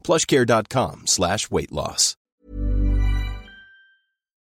[0.00, 2.18] plushcare.com slash weight loss.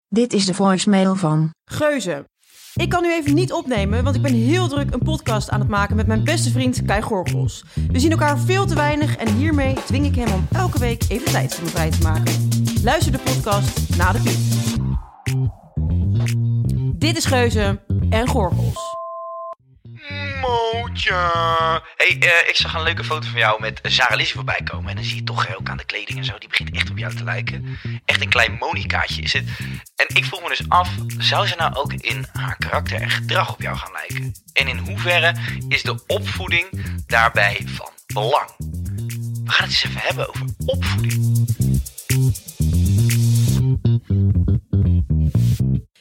[0.09, 1.49] Dit is de voicemail van.
[1.65, 2.25] Geuze.
[2.73, 5.69] Ik kan nu even niet opnemen, want ik ben heel druk een podcast aan het
[5.69, 7.63] maken met mijn beste vriend Kai Gorgels.
[7.91, 11.31] We zien elkaar veel te weinig en hiermee dwing ik hem om elke week even
[11.31, 12.49] tijd voor me vrij te maken.
[12.83, 14.39] Luister de podcast na de piep.
[16.99, 18.86] Dit is Geuze en Gorgels.
[20.47, 21.13] Mootje.
[21.97, 24.89] hey, eh, ik zag een leuke foto van jou met Sarah Lizzie voorbij komen.
[24.89, 26.37] En dan zie je toch ook aan de kleding en zo.
[26.37, 27.79] Die begint echt op jou te lijken.
[28.05, 29.43] Echt een klein Monicaatje is het.
[29.95, 33.53] En ik vroeg me dus af, zou ze nou ook in haar karakter en gedrag
[33.53, 34.31] op jou gaan lijken?
[34.53, 35.35] En in hoeverre
[35.67, 36.65] is de opvoeding
[37.07, 38.49] daarbij van belang?
[39.43, 41.45] We gaan het eens even hebben over opvoeding.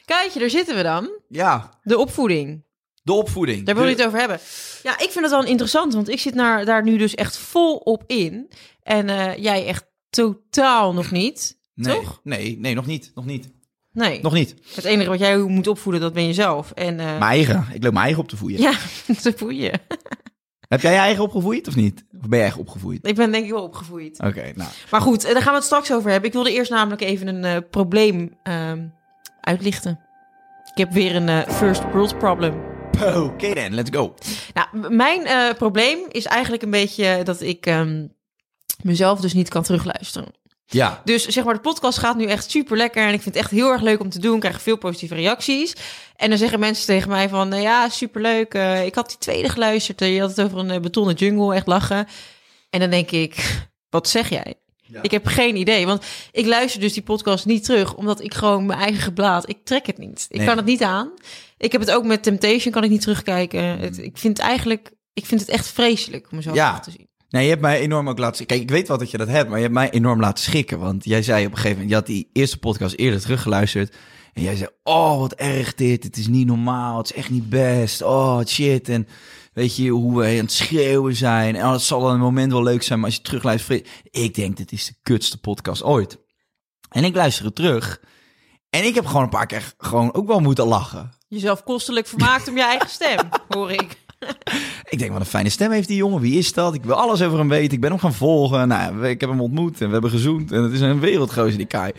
[0.05, 1.11] Kijkje, daar zitten we dan.
[1.29, 2.66] Ja, De opvoeding.
[3.07, 3.67] De opvoeding.
[3.67, 4.39] Daar wil je De- het over hebben.
[4.83, 7.77] Ja, ik vind het wel interessant, want ik zit naar, daar nu dus echt vol
[7.77, 8.51] op in.
[8.83, 11.59] En eh, jij echt totaal nog niet.
[11.75, 12.21] Nee, Toch?
[12.23, 13.11] nee, nee, nog niet.
[13.15, 13.51] Nog niet.
[13.93, 14.21] Nee.
[14.23, 14.55] Nog niet.
[14.75, 16.71] Het enige wat jij moet opvoeden, dat ben jezelf.
[16.71, 17.67] En eh, Mijn eigen.
[17.73, 18.61] Ik loop mijn eigen op te voeden.
[18.61, 18.73] ja,
[19.23, 19.73] te voeien.
[20.69, 22.05] Heb jij je eigen opgevoeid of niet?
[22.21, 22.99] Of ben je eigen opgevoed?
[23.07, 24.19] Ik ben denk ik wel opgevoed.
[24.21, 24.71] Oké, nou.
[24.91, 26.29] Maar goed, eh, daar gaan we het straks over hebben.
[26.29, 28.87] Ik wilde eerst namelijk even een probleem ehm,
[29.41, 30.01] uitlichten.
[30.73, 32.76] Ik heb weer een first world problem.
[33.25, 34.15] Oké dan, let's go.
[34.55, 38.07] Nou, mijn eh, probleem is eigenlijk een beetje dat ik ehm,
[38.83, 40.29] mezelf dus niet kan terugluisteren.
[40.67, 41.01] Ja.
[41.05, 43.03] Dus zeg maar, de podcast gaat nu echt super lekker.
[43.07, 44.35] En ik vind het echt heel erg leuk om te doen.
[44.35, 45.75] Ik krijg veel positieve reacties.
[46.17, 47.49] En dan zeggen mensen tegen mij van...
[47.49, 48.55] nou ja, superleuk.
[48.55, 50.01] eh ik had die tweede geluisterd.
[50.01, 51.55] je had het over een eh, betonnen jungle.
[51.55, 52.07] Echt lachen.
[52.71, 54.55] En dan denk ik, wat zeg jij?
[55.03, 55.87] Ik heb geen idee.
[55.87, 57.95] Want ik luister dus die podcast niet terug.
[57.95, 59.49] Omdat ik gewoon mijn eigen geblaad...
[59.49, 60.27] Ik trek het niet.
[60.29, 60.47] Ik Nee.
[60.47, 61.11] kan het niet aan.
[61.59, 62.73] Ik heb het ook met Temptation.
[62.73, 63.79] Kan ik niet terugkijken.
[63.79, 64.91] Het, ik vind het eigenlijk...
[65.13, 66.81] Ik vind het echt vreselijk om mezelf Ja.
[66.81, 67.09] te zien.
[67.29, 68.47] Nee, je hebt mij enorm ook laten...
[68.47, 70.79] Kijk, ik weet wel dat je dat hebt, maar je hebt mij enorm laten schrikken.
[70.79, 71.91] Want jij zei op een gegeven moment...
[71.91, 73.95] Je had die eerste podcast eerder teruggeluisterd.
[74.33, 76.05] En jij zei, oh, wat erg dit.
[76.05, 76.99] Het is niet normaal.
[76.99, 78.03] Het is echt niet best.
[78.03, 78.89] Oh, shit.
[78.89, 79.09] En
[79.57, 81.57] weet je, hoe we aan het schreeuwen zijn.
[81.57, 83.89] En oh, het zal dan een moment wel leuk zijn, maar als je terugluistert...
[84.11, 86.19] Ik denk, dit is de kutste podcast ooit.
[86.89, 88.01] En ik luister het terug.
[88.71, 91.13] En ik heb gewoon een paar keer gewoon ook wel moeten lachen.
[91.29, 94.05] Jezelf kostelijk vermaakt om je eigen stem, hoor ik.
[94.89, 96.21] Ik denk, wat een fijne stem heeft die jongen.
[96.21, 96.75] Wie is dat?
[96.75, 97.73] Ik wil alles over hem weten.
[97.73, 98.69] Ik ben hem gaan volgen.
[98.69, 100.53] Nou, ik heb hem ontmoet en we hebben gezoend.
[100.53, 101.93] En het is een wereldgozer, die Kai.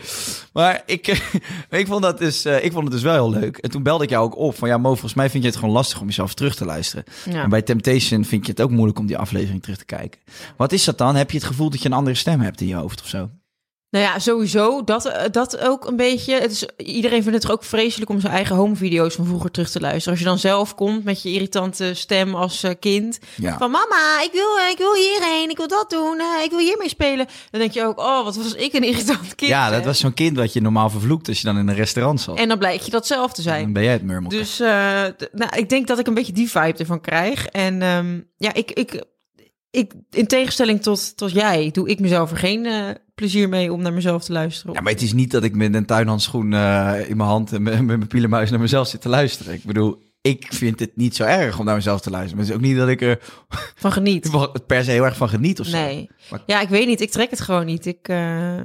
[0.52, 1.06] Maar ik,
[1.70, 3.56] ik, vond dat dus, eh, ik vond het dus wel heel leuk.
[3.56, 4.68] En toen belde ik jou ook op van...
[4.68, 7.04] Ja, Mo, volgens mij vind je het gewoon lastig om jezelf terug te luisteren.
[7.30, 7.42] Ja.
[7.42, 10.20] En bij Temptation vind je het ook moeilijk om die aflevering terug te kijken.
[10.56, 11.16] Wat is dat dan?
[11.16, 13.30] Heb je het gevoel dat je een andere stem hebt in je hoofd of zo?
[13.90, 14.84] Nou ja, sowieso.
[14.84, 16.34] Dat, eh, dat ook een beetje.
[16.34, 19.70] Het is, iedereen vindt het toch ook vreselijk om zijn eigen home-video's van vroeger terug
[19.70, 20.10] te luisteren.
[20.10, 23.18] Als je dan zelf komt met je irritante stem als eh, kind.
[23.36, 23.58] Ja.
[23.58, 26.88] Van mama, ik wil, eh, ik wil hierheen, ik wil dat doen, ik wil hiermee
[26.88, 27.26] spelen.
[27.50, 29.50] Dan denk je ook, oh, wat was ik een irritant kind.
[29.50, 29.86] Ja, dat hè?
[29.86, 32.38] was zo'n kind wat je normaal vervloekt als je dan in een restaurant zat.
[32.38, 33.62] En dan blijkt je dat zelf te zijn.
[33.62, 34.30] dan ben jij het murmel.
[34.30, 37.46] Dus nou, ik denk dat ik een beetje die vibe ervan krijg.
[37.46, 39.04] En ehm, ja, ik, ik,
[39.70, 42.66] ik, in tegenstelling tot, tot jij, doe ik mezelf er geen
[43.18, 44.74] plezier mee om naar mezelf te luisteren.
[44.74, 47.62] Ja, maar het is niet dat ik met een tuinhandschoen eh, in mijn hand en
[47.62, 49.54] met, met mijn pielenmuis naar mezelf zit te luisteren.
[49.54, 52.36] Ik bedoel, ik vind het niet zo erg om naar mezelf te luisteren.
[52.36, 53.18] Maar het is ook niet dat ik er
[53.84, 54.30] Van geniet.
[54.66, 55.76] per se heel erg van geniet of zo.
[55.76, 56.10] Nee.
[56.30, 57.00] Maar- Ja, ik weet niet.
[57.00, 57.86] Ik trek het gewoon niet.
[57.86, 58.56] Ik, eh,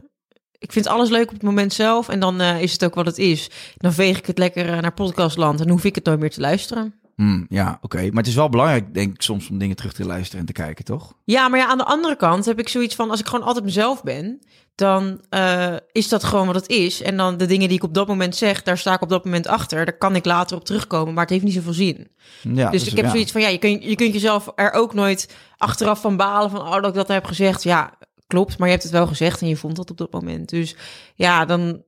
[0.58, 2.10] ik vind alles leuk op het moment zelf.
[2.10, 3.50] En dan eh, is het ook wat het is.
[3.78, 5.60] Dan veeg ik het lekker naar podcastland.
[5.60, 7.00] En dan hoef ik het nooit meer te luisteren.
[7.16, 7.98] Hmm, ja, oké.
[7.98, 10.54] Maar het is wel belangrijk, denk ik, soms om dingen terug te luisteren en te
[10.54, 11.14] kijken, toch?
[11.24, 13.10] Ja, maar ja, aan de andere kant heb ik zoiets van...
[13.10, 14.40] als ik gewoon altijd mezelf ben...
[14.76, 17.02] dan eh, is dat gewoon wat het is.
[17.02, 18.64] En dan de dingen die ik op dat moment zeg...
[18.64, 19.86] daar sta ik op dat moment achter.
[19.86, 21.14] Daar kan ik later op terugkomen.
[21.14, 22.08] Maar het heeft niet zoveel zin.
[22.42, 23.12] Ja, dus ik heb ja.
[23.12, 23.42] zoiets van...
[23.42, 26.50] ja, je, kun, je kunt jezelf er ook nooit achteraf van balen...
[26.50, 27.64] van oh, dat ik dat heb gezegd.
[27.64, 27.94] Ja,
[28.28, 30.50] klopt, maar je hebt het wel gezegd en je vond dat op dat moment.
[30.50, 30.76] Dus
[31.16, 31.84] ja, dan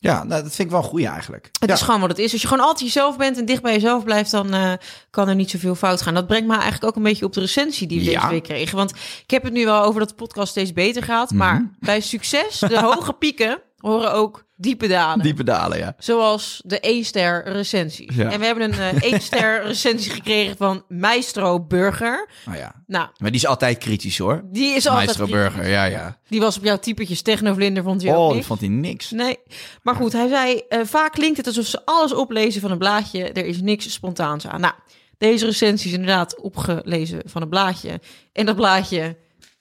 [0.00, 1.48] Ja, nou, dat vind ik wel goed eigenlijk.
[1.60, 1.74] het ja.
[1.74, 2.32] is gewoon wat het is.
[2.32, 4.72] Als je gewoon altijd jezelf bent en dicht bij jezelf blijft, dan eh,
[5.10, 6.14] kan er niet zoveel fout gaan.
[6.14, 8.18] Dat brengt me eigenlijk ook een beetje op de recensie die we Ja.
[8.20, 8.76] deze week kregen.
[8.76, 8.90] Want
[9.22, 11.28] ik heb het nu wel over dat de podcast steeds beter gaat.
[11.30, 11.38] Mhm.
[11.38, 15.22] Maar bij succes, de hoge pieken, horen ook diepe dalen.
[15.24, 15.94] Diepe dalen, ja.
[15.98, 18.14] Zoals de 1-ster recensies.
[18.14, 18.30] Ja.
[18.30, 22.28] En we hebben een eh 1-ster recensie gekregen van Maestro Burger.
[22.44, 22.74] Nou ja.
[22.86, 24.42] Nou, Maar die is altijd kritisch hoor.
[24.44, 25.06] die is altijd...
[25.06, 26.18] Maestro Burger, ja, ja.
[26.28, 29.10] Die was op jouw typetjes technovlinder, vond je ook Oh, die vond hij niks.
[29.10, 29.38] Nee,
[29.82, 33.32] maar goed, hij zei, eh, vaak klinkt het alsof ze alles oplezen van een blaadje.
[33.32, 34.60] Er is niks spontaans aan.
[34.60, 34.74] Nou,
[35.18, 38.00] deze recensie is inderdaad opgelezen van een blaadje.
[38.32, 39.16] En dat blaadje,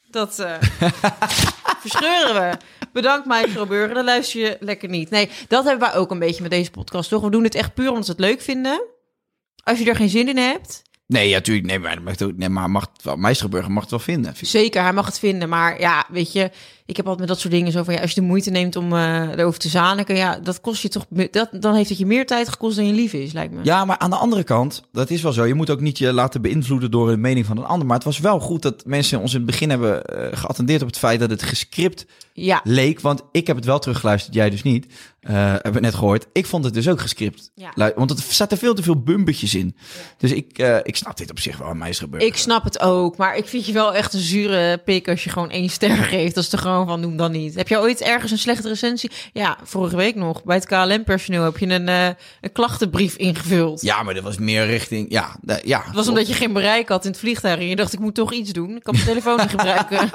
[0.10, 0.54] dat eh,
[1.86, 2.58] verscheuren we.
[2.98, 5.10] Bedankt, Maestro Burger, dan luister je lekker niet.
[5.10, 7.22] Nee, dat hebben wij ook een beetje met deze podcast, toch?
[7.22, 8.84] We doen het echt puur omdat we het leuk vinden.
[9.64, 11.66] Als je er geen zin in hebt, Nee, ja, tuurlijk.
[11.68, 12.88] Nee, maar, mag het ook- nee, maar mag
[13.68, 14.34] mag het wel vinden.
[14.42, 15.50] Zeker, hij mag het vinden.
[15.50, 16.52] Maar ja, weet je,
[16.86, 17.94] ik heb altijd met dat soort dingen zo van...
[17.94, 20.16] Ja, als je de moeite neemt om eh, erover te zaniken...
[20.16, 21.06] Ja, dat kost je toch...
[21.32, 23.60] Dat, dan heeft het je meer tijd gekost dan je lief is, lijkt me.
[23.64, 25.46] Ja, maar aan de andere kant, dat is wel zo.
[25.46, 27.88] Je moet ook niet je laten beïnvloeden door de mening van een ander.
[27.88, 30.88] Maar het was wel goed dat mensen ons in het begin hebben eh, geattendeerd op
[30.88, 33.02] het feit dat het gescript Ja, leek.
[33.02, 34.94] Want ik heb het wel teruggeluisterd, jij dus niet.
[35.28, 36.26] Eh hebben we net gehoord.
[36.34, 37.52] Ik vond het dus ook gescript.
[37.56, 37.92] Ja.
[37.96, 39.76] Want er zaten veel te veel bumpetjes in.
[40.18, 42.28] Dus ik, eh, ik snap dit op zich wel, Maestro Burger.
[42.28, 43.18] ik snap het ook.
[43.18, 46.36] Maar ik vind je wel echt een zure pik als je gewoon één ster geeft.
[46.36, 47.56] Dat is er gewoon van, noem dan niet.
[47.56, 49.12] Heb je ooit ergens een slechte recensie?
[49.34, 50.44] Ja, vorige week nog.
[50.44, 52.06] Bij het KLM-personeel heb je een, eh,
[52.42, 53.82] een klachtenbrief ingevuld.
[53.82, 55.12] Ja, maar dat was meer richting...
[55.12, 57.60] Ja, de- ja Het was omdat je geen bereik had in het vliegtuig.
[57.60, 58.76] En je dacht, ik moet toch iets doen.
[58.76, 60.04] Ik kan mijn telefoon niet gebruiken.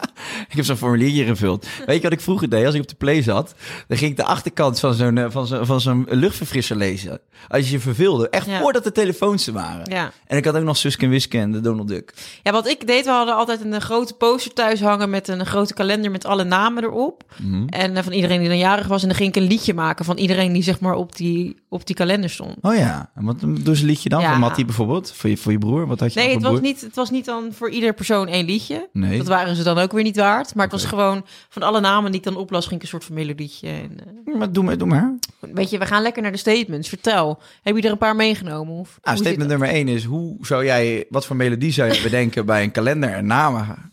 [0.49, 1.67] Ik heb zo'n formuliertje gevuld.
[1.87, 2.67] Weet je wat ik vroeger deed?
[2.67, 3.55] Als ik op de play zat,
[3.89, 7.21] dan ging ik de achterkant van zo'n eh, van zo'n van zo'n luchtverfrisser lezen.
[7.49, 8.29] Als je je verveelde.
[8.29, 8.61] Echt Ja.
[8.61, 9.91] voordat de telefoons er waren.
[9.91, 10.13] Ja.
[10.27, 12.15] En ik had ook nog Suske en Wiske en de Donald Duck.
[12.43, 15.47] Ja, wat ik deed, we hadden altijd een, eh, grote poster thuis hangen met een
[15.47, 17.25] grote kalender met alle namen erop.
[17.43, 17.67] Mhm.
[17.69, 19.03] En eh, van iedereen die dan jarig was.
[19.03, 21.87] En dan ging ik een liedje maken van iedereen die zeg maar op die, op
[21.87, 22.57] die kalender stond.
[22.61, 23.11] Oh ja.
[23.15, 24.21] En wat ze een liedje dan?
[24.21, 24.31] Ja.
[24.31, 25.13] Van Mattie bijvoorbeeld?
[25.13, 25.87] Voor je, voor je broer?
[25.87, 26.63] Wat had je Nee, het was, broer?
[26.63, 28.89] niet, het was niet dan voor ieder persoon één liedje.
[28.93, 29.19] Nee.
[29.19, 30.55] Dat waren ze dan ook weer niet waard.
[30.55, 33.05] Maar het was gewoon van alle namen die ik dan oplas, ging ik een soort
[33.05, 33.69] van melodietje.
[33.69, 35.19] En, eh, Maar doe doe maar.
[35.41, 36.89] weet je, we gaan lekker naar de statements.
[36.89, 38.75] Vertel, heb je er een paar meegenomen?
[38.75, 42.47] Of Nou, statement nummer één is, hoe zou jij, wat voor melodie zou je bedenken
[42.47, 43.93] bij een kalender en namen?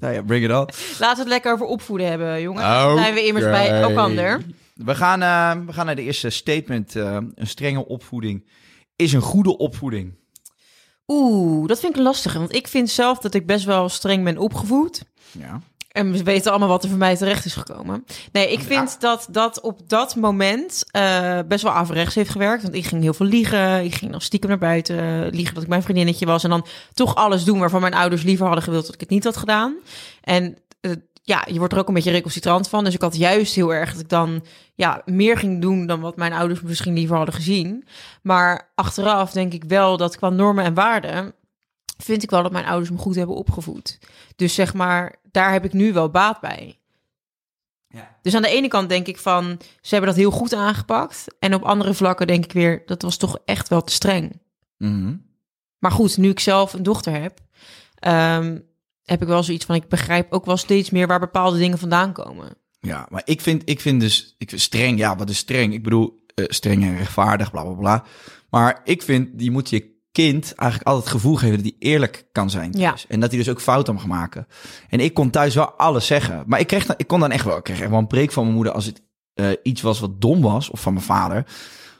[0.00, 0.68] Nou ja, bring it on.
[0.98, 2.62] Laten we het lekker over opvoeden hebben, jongen.
[2.62, 4.42] Dan zijn we immers bij elkander.
[4.74, 6.96] We gaan, eh, we gaan naar de eerste statement.
[6.96, 8.48] eh, een strenge opvoeding
[8.96, 10.14] is een goede opvoeding.
[11.06, 12.32] Oeh, dat vind ik lastig.
[12.32, 15.02] Want ik vind zelf dat ik best wel streng ben opgevoed.
[15.32, 15.60] Ja.
[15.94, 18.04] En we weten allemaal wat er voor mij terecht is gekomen.
[18.32, 22.62] Nee, ik vind dat dat op dat moment eh, best wel averechts heeft gewerkt.
[22.62, 23.84] Want ik ging heel veel liegen.
[23.84, 26.44] Ik ging dan stiekem naar buiten liegen dat ik mijn vriendinnetje was.
[26.44, 29.24] En dan toch alles doen waarvan mijn ouders liever hadden gewild dat ik het niet
[29.24, 29.74] had gedaan.
[30.20, 30.90] En eh,
[31.22, 32.84] ja, je wordt er ook een beetje recalcitrant van.
[32.84, 34.44] Dus ik had juist heel erg dat ik dan
[34.74, 37.84] ja, meer ging doen dan wat mijn ouders misschien liever hadden gezien.
[38.22, 41.34] Maar achteraf denk ik wel dat qua normen en waarden
[41.96, 43.98] vind ik wel dat mijn ouders me goed hebben opgevoed.
[44.36, 46.78] Dus zeg maar, daar heb ik nu wel baat bij.
[47.88, 48.16] Ja.
[48.22, 51.24] Dus aan de ene kant denk ik van, ze hebben dat heel goed aangepakt.
[51.38, 54.40] En op andere vlakken denk ik weer, dat was toch echt wel te streng.
[54.78, 55.16] Mhm.
[55.78, 57.40] Maar goed, nu ik zelf een dochter heb,
[57.94, 58.58] ehm,
[59.04, 62.12] heb ik wel zoiets van, ik begrijp ook wel steeds meer waar bepaalde dingen vandaan
[62.12, 62.56] komen.
[62.80, 64.98] Ja, maar ik vind, ik vind dus ik vind streng.
[64.98, 65.72] Ja, wat is streng?
[65.72, 68.04] Ik bedoel, eh, streng en rechtvaardig, bla bla bla.
[68.50, 72.26] Maar ik vind, je moet je kind eigenlijk altijd het gevoel geven dat hij eerlijk
[72.32, 72.72] kan zijn.
[72.72, 72.94] Ja.
[73.08, 74.46] En dat hij dus ook fouten mag maken.
[74.88, 76.44] En ik kon thuis wel alles zeggen.
[76.46, 78.32] Maar ik, kreeg dan, ik kon dan echt wel, ik kreeg echt wel een preek
[78.32, 79.02] van mijn moeder als het
[79.34, 81.46] eh, iets was wat dom was, of van mijn vader.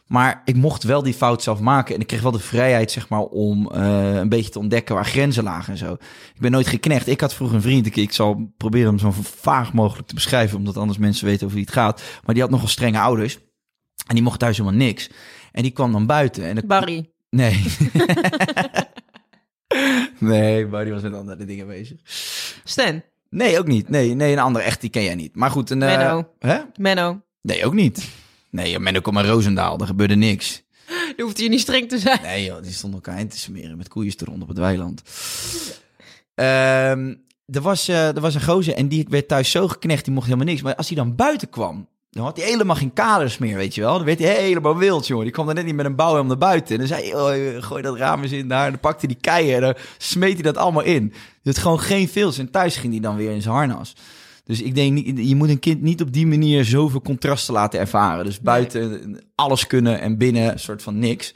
[0.06, 1.94] Maar ik mocht wel die fout zelf maken.
[1.94, 5.06] En ik kreeg wel de vrijheid, zeg maar, om eh, een beetje te ontdekken waar
[5.06, 5.92] grenzen lagen en zo.
[6.34, 7.06] Ik ben nooit geknecht.
[7.06, 7.86] Ik had vroeger een vriend.
[7.86, 11.56] Ik, ik zal proberen hem zo vaag mogelijk te beschrijven, omdat anders mensen weten over
[11.56, 12.02] wie het gaat.
[12.24, 13.38] Maar die had nogal strenge ouders.
[14.06, 15.10] En die mocht thuis helemaal niks.
[15.52, 16.44] En die kwam dan buiten.
[16.44, 17.64] En ik, Barry, Nee.
[20.18, 21.96] nee, Barry was met andere dingen bezig.
[22.64, 23.88] Stan, Nee, ook niet.
[23.88, 25.36] Nee, nee, een andere echt, die ken jij niet.
[25.36, 25.82] Maar goed, een...
[25.82, 26.28] eh, Menno.
[26.38, 26.58] Hè?
[26.76, 28.08] Menno, Nee, ook niet.
[28.50, 29.78] Nee, Menno kwam uit Roosendaal.
[29.80, 30.62] Er gebeurde niks.
[31.16, 32.22] je hoeft hier niet streng te zijn.
[32.22, 35.02] Nee joh, die stonden elkaar in te smeren met koeien te rond op het weiland.
[36.34, 37.14] Ehm,
[37.46, 40.26] er, was, eh, er was een gozer en die werd thuis zo geknecht, die mocht
[40.26, 40.62] helemaal niks.
[40.62, 43.80] Maar als hij dan buiten kwam, dan had hij helemaal geen kaders meer, weet je
[43.80, 43.96] wel.
[43.96, 45.24] Dan werd hij helemaal wild, jongen.
[45.24, 46.72] Die kwam dan net niet met een bouw naar buiten.
[46.72, 47.14] En dan zei hij,
[47.56, 48.64] oh, gooi dat raam eens in daar.
[48.64, 51.08] En dan pakte hij die keien en dan smeet hij dat allemaal in.
[51.08, 52.32] Dus het gewoon geen veel.
[52.38, 53.94] En thuis ging hij dan weer in zijn harnas.
[54.44, 57.80] Dus ik denk, niet, je moet een kind niet op die manier zoveel contrasten laten
[57.80, 58.24] ervaren.
[58.24, 61.34] Dus buiten alles kunnen en binnen een soort van niks.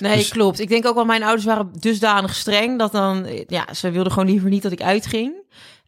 [0.00, 0.60] Nee, Dus- klopt.
[0.60, 4.28] Ik denk ook wel, mijn ouders waren dusdanig streng dat dan, ja, ze wilden gewoon
[4.28, 5.32] liever niet dat ik uitging.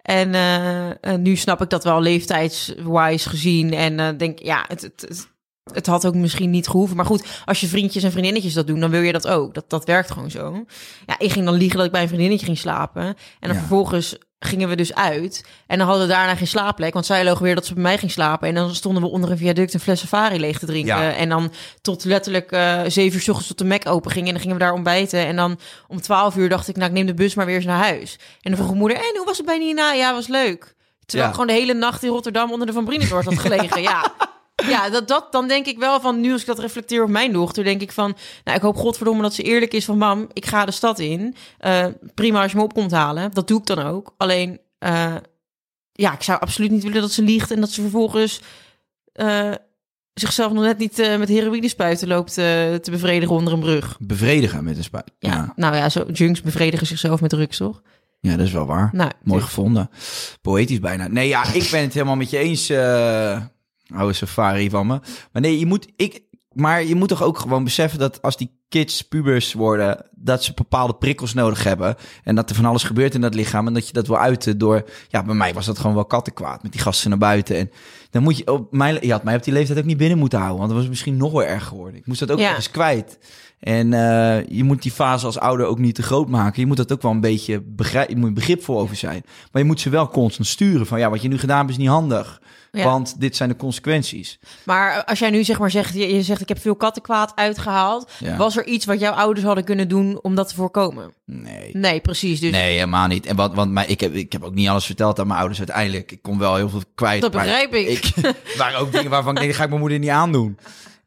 [0.08, 3.72] En eh, eh, nu snap ik dat wel leeftijdswise gezien.
[3.72, 5.28] En eh, denk, ja, het, het, het,
[5.72, 6.96] het had ook misschien niet gehoeven.
[6.96, 9.54] Maar goed, als je vriendjes en vriendinnetjes dat doen, dan wil je dat ook.
[9.54, 10.64] Dat, dat werkt gewoon zo.
[11.06, 13.02] Ja, ik ging dan liegen dat ik bij een vriendinnetje ging slapen.
[13.04, 13.58] En dan Ja.
[13.58, 15.44] vervolgens gingen we dus uit.
[15.66, 16.92] En dan hadden we daarna geen slaapplek.
[16.92, 18.48] Want zij loog weer dat ze bij mij ging slapen.
[18.48, 21.02] En dan stonden we onder een viaduct een fles safari leeg te drinken.
[21.02, 21.12] Ja.
[21.14, 21.52] En dan
[21.82, 24.26] tot letterlijk eh zeven uur s ochtends tot de Mac open ging.
[24.26, 25.26] En dan gingen we daar ontbijten.
[25.26, 27.64] En dan om twaalf uur dacht ik, nou ik neem de bus maar weer eens
[27.64, 28.12] naar huis.
[28.18, 29.92] En dan vroeg mijn moeder, en hoe was het bij Nina?
[29.92, 30.74] Ja, was leuk.
[31.06, 31.34] Terwijl Ja.
[31.34, 33.82] ik gewoon de hele nacht in Rotterdam onder de Van Brienenoord had gelegen.
[33.82, 34.12] ja.
[34.66, 37.32] Ja, dat, dat, dan denk ik wel van, nu als ik dat reflecteer op mijn
[37.32, 40.46] dochter, denk ik van, nou, ik hoop godverdomme dat ze eerlijk is van, mam, ik
[40.46, 41.34] ga de stad in.
[41.58, 43.30] Eh, prima als je me op komt halen.
[43.32, 44.14] Dat doe ik dan ook.
[44.16, 45.14] Alleen, eh,
[45.92, 48.40] ja, ik zou absoluut niet willen dat ze liegt en dat ze vervolgens
[49.12, 49.52] eh,
[50.14, 53.96] zichzelf nog net niet met heroïne spuiten loopt te bevredigen onder een brug.
[54.00, 55.10] Bevredigen met een spuit.
[55.18, 55.52] Ja, Ja.
[55.56, 57.82] nou ja, zo, junks bevredigen zichzelf met drugs, toch?
[58.20, 58.90] ja, dat is wel waar.
[58.92, 59.90] Nou, Mooi gevonden.
[60.42, 61.08] Poëtisch bijna.
[61.08, 62.68] Nee, ja, ik ben het helemaal met je eens.
[63.94, 65.00] Oude safari van me.
[65.32, 68.60] Maar nee, je moet, ik, maar je moet toch ook gewoon beseffen dat als die
[68.68, 71.96] kids pubers worden, dat ze bepaalde prikkels nodig hebben.
[72.24, 73.66] En dat er van alles gebeurt in dat lichaam.
[73.66, 76.62] En dat je dat wil uiten door, ja, bij mij was dat gewoon wel kattenkwaad
[76.62, 77.56] met die gasten naar buiten.
[77.56, 77.70] En
[78.10, 80.38] dan moet je op mijn, je had mij op die leeftijd ook niet binnen moeten
[80.38, 80.58] houden.
[80.58, 81.96] Want dat was misschien nog wel erg geworden.
[82.00, 82.54] Ik moest dat ook Ja.
[82.54, 83.18] eens kwijt.
[83.58, 86.60] En eh, je moet die fase als ouder ook niet te groot maken.
[86.60, 88.14] Je moet dat ook wel een beetje begrijpen.
[88.14, 89.22] Je moet begripvol over zijn.
[89.52, 90.86] Maar je moet ze wel constant sturen.
[90.86, 92.40] Van ja, wat je nu gedaan hebt is niet handig.
[92.72, 92.84] Ja.
[92.84, 94.38] Want dit zijn de consequenties.
[94.64, 98.10] Maar als jij nu zeg maar zegt, je, je zegt ik heb veel kattenkwaad uitgehaald.
[98.18, 98.36] Ja.
[98.36, 101.12] Was er iets wat jouw ouders hadden kunnen doen om dat te voorkomen?
[101.24, 101.70] Nee.
[101.72, 102.40] Nee, precies.
[102.40, 103.26] Dus Nee, helemaal niet.
[103.26, 105.58] En wat, want maar ik, heb, ik heb ook niet alles verteld aan mijn ouders
[105.58, 106.12] uiteindelijk.
[106.12, 107.20] Ik kon wel heel veel kwijt.
[107.20, 108.10] Dat begrijp ik.
[108.22, 110.58] Er waren ook dingen waarvan ik denk, dat ga ik mijn moeder niet aandoen.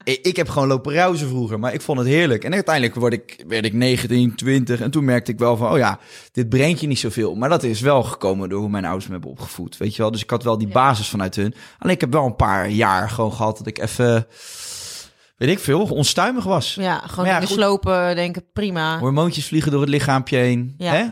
[0.04, 2.44] Ik, ik heb gewoon lopen ruizen vroeger, maar ik vond het heerlijk.
[2.44, 4.82] En uiteindelijk word ik, werd ik 19, 20.
[4.82, 6.00] En toen merkte ik wel van, oh ja,
[6.32, 7.36] dit brengt je niet zoveel.
[7.36, 9.78] Maar dat is wel gekomen door hoe mijn ouders me hebben opgevoed.
[9.78, 10.12] Weet je wel?
[10.12, 11.54] Dus ik had wel die basis vanuit hun.
[11.80, 14.28] Alleen ik heb wel een paar jaar gewoon gehad dat ik even,
[15.42, 16.76] weet ik veel, onstuimig was.
[16.76, 17.56] ja, gewoon ja, de goed.
[17.56, 19.00] slopen denken, prima.
[19.00, 20.74] Hormoontjes vliegen door het lichaampje heen.
[20.78, 20.94] Ja.
[20.94, 21.06] Hè?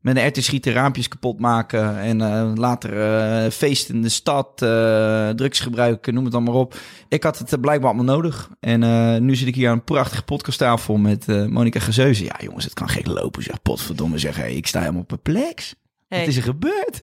[0.00, 1.98] Met een RT schieten raampjes kapot maken.
[1.98, 6.54] En eh, later eh feest in de stad, eh, drugs gebruiken, noem het dan maar
[6.54, 6.74] op.
[7.08, 8.50] Ik had het blijkbaar allemaal nodig.
[8.60, 12.24] En nu zit ik hier aan een prachtige podcasttafel met Monika Gezeuze.
[12.24, 13.62] Ja jongens, het kan gek lopen zeg.
[13.62, 14.36] Potverdomme zeg.
[14.36, 15.74] Hey, ik sta helemaal perplex.
[16.08, 16.18] Hey.
[16.18, 17.02] Wat is er gebeurd?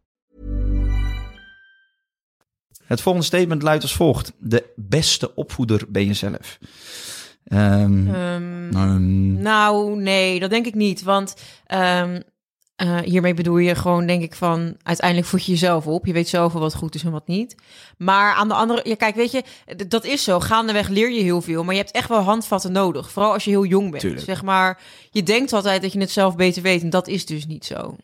[2.91, 4.33] Het volgende statement luidt als volgt.
[4.39, 6.57] De beste opvoeder ben jezelf.
[7.43, 11.03] Ehm Ehm, ehm, Nou, nee, dat denk ik niet.
[11.03, 11.35] Want
[12.81, 16.05] eh, hiermee bedoel je gewoon, denk ik, van uiteindelijk voed je jezelf op.
[16.05, 17.55] Je weet zelf wel wat goed is en wat niet.
[17.97, 19.43] Maar aan de andere, ja, kijk, weet je,
[19.87, 20.39] dat is zo.
[20.39, 23.11] Gaandeweg leer je heel veel, maar je hebt echt wel handvatten nodig.
[23.11, 24.01] Vooral als je heel jong bent.
[24.01, 24.25] Tuurlijk.
[24.25, 24.81] Zeg maar,
[25.11, 27.95] je denkt altijd dat je het zelf beter weet en dat is dus niet zo.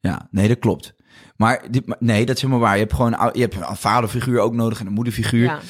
[0.00, 0.94] Ja, nee, dat klopt.
[1.36, 2.74] Maar dit, nee, dat is helemaal waar.
[2.74, 5.44] Je hebt gewoon je hebt een vaderfiguur ook nodig en een moederfiguur.
[5.44, 5.60] Ja.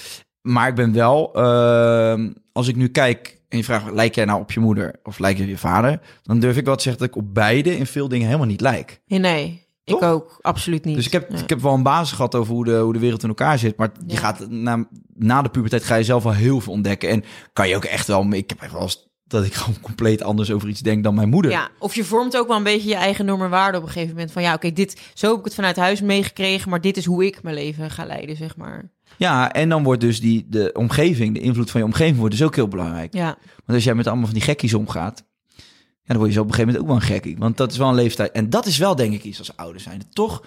[0.43, 4.41] Maar ik ben wel, ehm, als ik nu kijk en je vraagt, lijk jij nou
[4.41, 6.01] op je moeder of lijk je op je vader?
[6.23, 8.61] Dan durf ik wel te zeggen dat ik op beide in veel dingen helemaal niet
[8.61, 9.01] lijk.
[9.07, 10.95] Nee, nee, ik ook, absoluut niet.
[10.97, 11.39] Dus ik heb, Ja.
[11.39, 13.77] ik heb wel een basis gehad over hoe de, hoe de wereld in elkaar zit.
[13.77, 14.19] Maar je Ja.
[14.21, 17.09] gaat na, na de puberteit ga je zelf wel heel veel ontdekken.
[17.09, 20.51] En kan je ook echt wel, ik heb wel eens dat ik gewoon compleet anders
[20.51, 21.51] over iets denk dan mijn moeder.
[21.51, 23.93] Ja, of je vormt ook wel een beetje je eigen normen en waarden op een
[23.93, 24.33] gegeven moment.
[24.33, 27.27] Van ja, oké, dit zo heb ik het vanuit huis meegekregen, maar dit is hoe
[27.27, 28.91] ik mijn leven ga leiden, zeg maar.
[29.17, 32.43] Ja, en dan wordt dus die, de omgeving, de invloed van je omgeving wordt dus
[32.47, 33.15] ook heel belangrijk.
[33.15, 35.25] Ja, Want als jij met allemaal van die gekkies omgaat,
[36.07, 37.39] ja, dan word je zo op een gegeven moment ook wel een gekkie.
[37.39, 38.33] Want dat is wel een leeftijd.
[38.33, 40.03] En dat is wel denk ik iets als ouder zijn.
[40.13, 40.43] Toch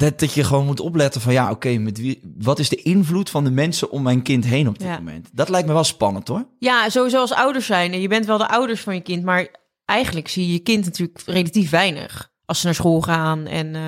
[0.00, 3.30] dat, dat je gewoon moet opletten van ja, oké, met wie, wat is de invloed
[3.30, 4.96] van de mensen om mijn kind heen op dit Ja.
[4.98, 5.28] moment?
[5.32, 6.46] Dat lijkt me wel spannend hoor.
[6.58, 7.92] ja sowieso als ouders zijn.
[7.92, 9.48] En je bent wel de ouders van je kind, maar
[9.84, 12.28] eigenlijk zie je je kind natuurlijk relatief weinig.
[12.44, 13.82] Als ze naar school gaan en, eh,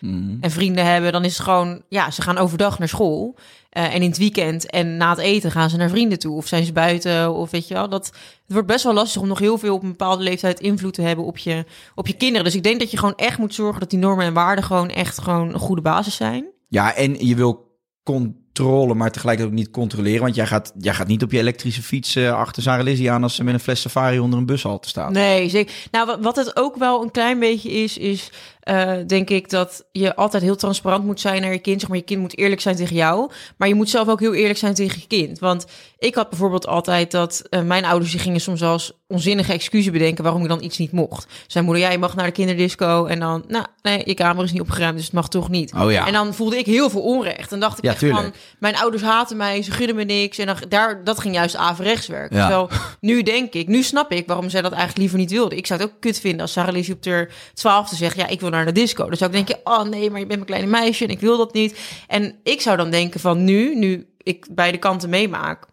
[0.00, 0.38] Mm.
[0.40, 3.36] en vrienden hebben, dan is het gewoon, ja, ze gaan overdag naar school.
[3.74, 6.36] Eh, en in het weekend en na het eten gaan ze naar vrienden toe.
[6.36, 7.88] Of zijn ze buiten, of weet je wel.
[7.88, 10.94] Dat, het wordt best wel lastig om nog heel veel op een bepaalde leeftijd invloed
[10.94, 11.64] te hebben op je,
[11.94, 12.44] op je kinderen.
[12.44, 14.88] Dus ik denk dat je gewoon echt moet zorgen dat die normen en waarden gewoon
[14.90, 16.46] echt gewoon een goede basis zijn.
[16.68, 20.22] Ja, en je wil controle, maar tegelijkertijd ook niet controleren.
[20.22, 23.22] Want jij gaat, jij gaat niet op je elektrische fiets eh, achter Sarah Lizzie aan
[23.22, 25.10] als ze met een fles safari onder een bushalte staat.
[25.10, 25.74] Nee, zeker.
[25.90, 28.30] Nou, wat, wat het ook wel een klein beetje is, is
[28.64, 31.80] eh, denk ik dat je altijd heel transparant moet zijn naar je kind.
[31.80, 34.34] Zeg maar, je kind moet eerlijk zijn tegen jou, maar je moet zelf ook heel
[34.34, 35.38] eerlijk zijn tegen je kind.
[35.38, 35.66] Want
[35.98, 40.24] ik had bijvoorbeeld altijd dat eh, mijn ouders die gingen soms zelfs onzinnige excuses bedenken
[40.24, 41.26] waarom ik dan iets niet mocht.
[41.46, 44.52] Zijn moeder, ja, je mag naar de kinderdisco en dan, nou, nee, je kamer is
[44.52, 45.72] niet opgeruimd, dus het mag toch niet.
[45.74, 46.06] Oh ja.
[46.06, 47.52] En dan voelde ik heel veel onrecht.
[47.52, 48.22] En dacht ik Ja, echt tuurlijk.
[48.22, 50.38] van, mijn ouders haten mij, ze gunnen me niks.
[50.38, 52.36] En dan, daar, dat ging juist averechts werken.
[52.36, 52.46] Ja.
[52.46, 55.56] Terwijl nu denk ik, nu snap ik waarom zij dat eigenlijk liever niet wilde.
[55.56, 58.40] Ik zou het ook kut vinden als Sarah Lizzie op de twaalfde zegt, ja, ik
[58.40, 59.06] wil naar de disco.
[59.06, 61.36] Dan zou ik denken, oh nee, maar je bent mijn kleine meisje en ik wil
[61.36, 61.78] dat niet.
[62.06, 65.66] En ik zou dan denken van nu, nu ik beide kanten meemaak,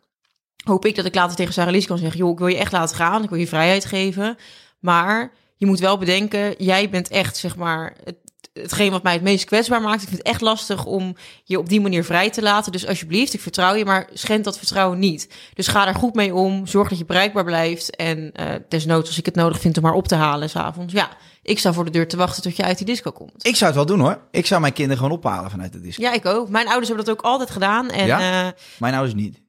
[0.64, 2.72] hoop ik dat ik later tegen Sarah Lizzie kan zeggen, joh, ik wil je echt
[2.72, 4.38] laten gaan, ik wil je vrijheid geven.
[4.80, 8.18] Maar je moet wel bedenken, jij bent echt, zeg maar, het,
[8.62, 10.02] hetgeen wat mij het meest kwetsbaar maakt.
[10.02, 12.72] Ik vind het echt lastig om je op die manier vrij te laten.
[12.72, 15.28] Dus alsjeblieft, ik vertrouw je, maar schend dat vertrouwen niet.
[15.54, 16.68] Dus ga daar goed mee om.
[16.68, 17.96] Zorg dat je bereikbaar blijft.
[17.96, 20.94] En eh desnoods, als ik het nodig vind om haar op te halen s'avonds.
[20.94, 21.10] Ja,
[21.44, 23.46] ik sta voor de deur te wachten tot je uit die disco komt.
[23.48, 24.20] Ik zou het wel doen hoor.
[24.32, 26.02] Ik zou mijn kinderen gewoon ophalen vanuit de disco.
[26.04, 26.50] Ja, ik ook.
[26.50, 27.90] Mijn ouders hebben dat ook altijd gedaan.
[27.90, 28.46] En Ja?
[28.46, 29.42] eh, Mijn ouders niet.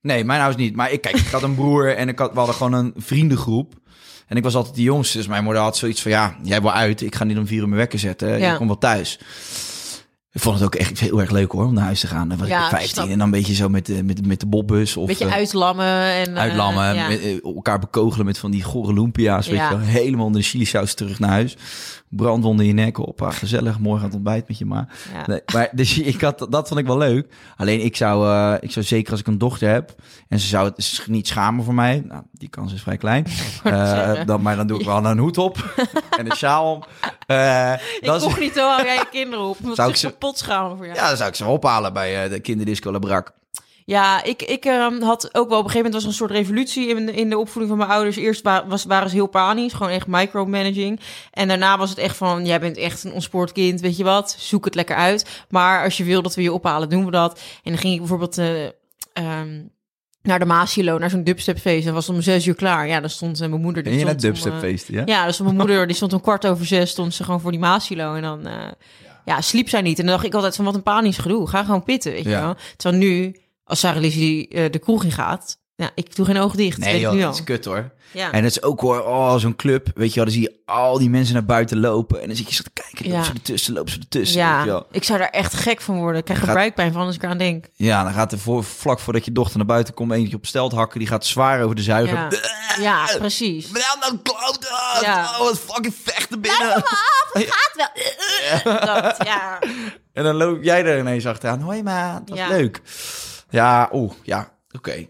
[0.00, 0.76] Nee, mijn ouders niet.
[0.76, 3.74] Maar ik, kijk, ik had een broer en ik had, we hadden gewoon een vriendengroep.
[4.30, 5.16] En ik was altijd de jongste.
[5.16, 7.00] Dus mijn moeder had zoiets van, ja, jij wil uit.
[7.00, 8.38] Ik ga niet om vier uur mijn wekker zetten.
[8.38, 8.50] Ja.
[8.50, 9.18] Je komt wel thuis.
[10.32, 12.28] Ik vond het ook echt heel erg leuk hoor, om naar huis te gaan.
[12.28, 13.04] Dan was Ja, ik 15 snap.
[13.04, 14.96] en dan een beetje zo met, de- met, de- met de bobbus.
[14.96, 15.86] Of, een beetje eh, uitlammen.
[16.12, 17.08] En, eh, uitlammen, ja.
[17.08, 19.78] met, eh, elkaar bekogelen met van die gore lumpia's, weet je wel.
[19.78, 21.56] Helemaal onder de chilisaus terug naar huis.
[22.08, 23.22] Brandwonden in je nek op.
[23.22, 24.88] Ah, gezellig, morgen aan het ontbijt met je ma.
[25.26, 27.34] Nee, maar dus ik had, dat vond ik wel leuk.
[27.56, 29.94] Alleen ik zou, eh, ik zou zeker als ik een dochter heb
[30.28, 32.02] en ze zou het niet schamen voor mij.
[32.08, 33.26] Nou, die kans is vrij klein.
[33.64, 35.74] Eh, dan, maar dan doe ik wel een hoed op
[36.18, 36.82] en een sjaal om.
[37.34, 39.56] Ik dan, kocht niet zo hou jij je kinderen op.
[39.62, 40.98] Zou Zou ik ze- kapot schamen voor jou.
[40.98, 43.32] ja, dan zou ik ze ophalen bij eh, de kinderdisco Labrak.
[43.84, 46.30] Ja, ik, ik ehm, had ook wel op een gegeven moment was er een soort
[46.30, 48.16] revolutie in, in de opvoeding van mijn ouders.
[48.16, 51.00] Eerst wa- was, waren ze heel panisch, gewoon echt micromanaging.
[51.32, 54.34] En daarna was het echt van, jij bent echt een ontspoord kind, weet je wat,
[54.38, 55.44] zoek het lekker uit.
[55.48, 57.40] Maar als je wil dat we je ophalen, doen we dat.
[57.62, 58.38] En dan ging ik bijvoorbeeld
[59.12, 59.60] ehm,
[60.22, 61.86] naar de Maasilo, naar zo'n dubstepfeest.
[61.86, 62.86] En was om zes uur klaar.
[62.86, 63.82] Ja, dan stond eh, mijn moeder...
[63.82, 65.02] die En je naar eh, dubstepfeesten, ja?
[65.06, 67.60] ja, dus mijn moeder, die stond om kwart over zes, stond ze gewoon voor die
[67.60, 68.14] Maasilo.
[68.14, 68.54] En dan, eh,
[69.24, 69.98] ja, sliep zij niet.
[69.98, 71.48] En dan dacht ik altijd van, wat een panisch gedoe.
[71.48, 72.40] Ga gewoon pitten, weet je Ja.
[72.40, 72.56] wel.
[72.76, 76.78] Terwijl nu, als Sarah Lizzie de kroeg in gaat, ja, ik doe geen ogen dicht.
[76.78, 77.92] Nee weet joh, nu dat is kut hoor.
[78.12, 78.32] Ja.
[78.32, 80.98] En het is ook hoor, oh, zo'n club, weet je wel, dan zie je al
[80.98, 82.20] die mensen naar buiten lopen.
[82.20, 83.22] En dan zie je zo te Ja.
[83.22, 86.18] ze ertussen, ze ertussen, ja, ik zou daar echt gek van worden.
[86.18, 87.66] Ik krijg er buikpijn van als ik eraan denk.
[87.74, 90.72] Ja, dan gaat er voor, vlak voordat je dochter naar buiten komt, eentje op stelt
[90.72, 92.16] hakken, die gaat zwaar over de zuiger.
[92.16, 92.28] Ja,
[93.08, 93.70] ja precies.
[93.70, 94.58] Wel nou kloot,
[95.00, 95.30] Ja.
[95.30, 96.68] oh, wat fucking vechten binnen.
[97.32, 97.88] Gaat wel.
[98.86, 99.58] Dat, ja.
[100.12, 101.60] En dan loop jij er ineens achteraan.
[101.60, 102.48] Hoi ma, dat is Ja.
[102.48, 102.80] leuk.
[103.50, 105.06] Ja, oeh, ja, oké.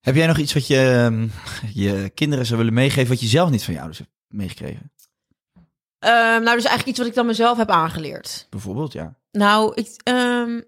[0.00, 1.28] Heb jij nog iets wat je ehm,
[1.72, 4.92] je kinderen zou willen meegeven, wat je zelf niet van je ouders hebt meegekregen?
[6.04, 8.46] Ehm, nou, dus eigenlijk iets wat ik dan mezelf heb aangeleerd.
[8.50, 9.14] Bijvoorbeeld, ja.
[9.32, 10.60] Nou, ik, ehm,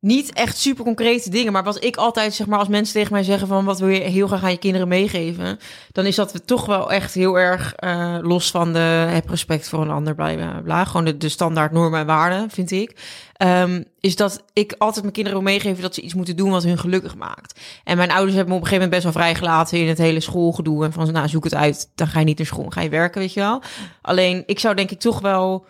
[0.00, 1.52] niet echt super concrete dingen.
[1.52, 4.00] Maar wat ik altijd, zeg maar, als mensen tegen mij zeggen van wat wil je
[4.00, 5.58] heel graag aan je kinderen meegeven,
[5.92, 9.68] dan is dat we toch wel echt heel erg eh, los van de heb respect
[9.68, 10.84] voor een ander, bla bla bla.
[10.84, 12.96] Gewoon de, standaard normen en waarden, vind ik.
[13.36, 16.64] Ehm, is dat ik altijd mijn kinderen wil meegeven dat ze iets moeten doen wat
[16.64, 17.60] hun gelukkig maakt.
[17.84, 20.20] En mijn ouders hebben me op een gegeven moment best wel vrijgelaten in het hele
[20.20, 20.84] schoolgedoe.
[20.84, 21.90] En van, nou, zoek het uit.
[21.94, 23.62] Dan ga je niet naar school, dan ga je werken, weet je wel.
[24.02, 25.66] Alleen, ik zou denk ik toch wel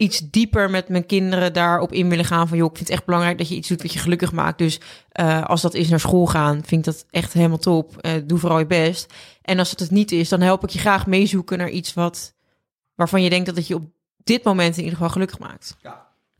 [0.00, 2.48] iets dieper met mijn kinderen daarop in willen gaan.
[2.48, 4.58] Van joh, ik vind het echt belangrijk dat je iets doet wat je gelukkig maakt.
[4.58, 7.96] Dus eh, als dat is naar school gaan, vind ik dat echt helemaal top.
[7.96, 9.14] Eh, doe vooral je best.
[9.42, 12.34] En als het het niet is, dan help ik je graag meezoeken naar iets wat
[12.94, 15.76] waarvan je denkt dat het je op dit moment in ieder geval gelukkig maakt.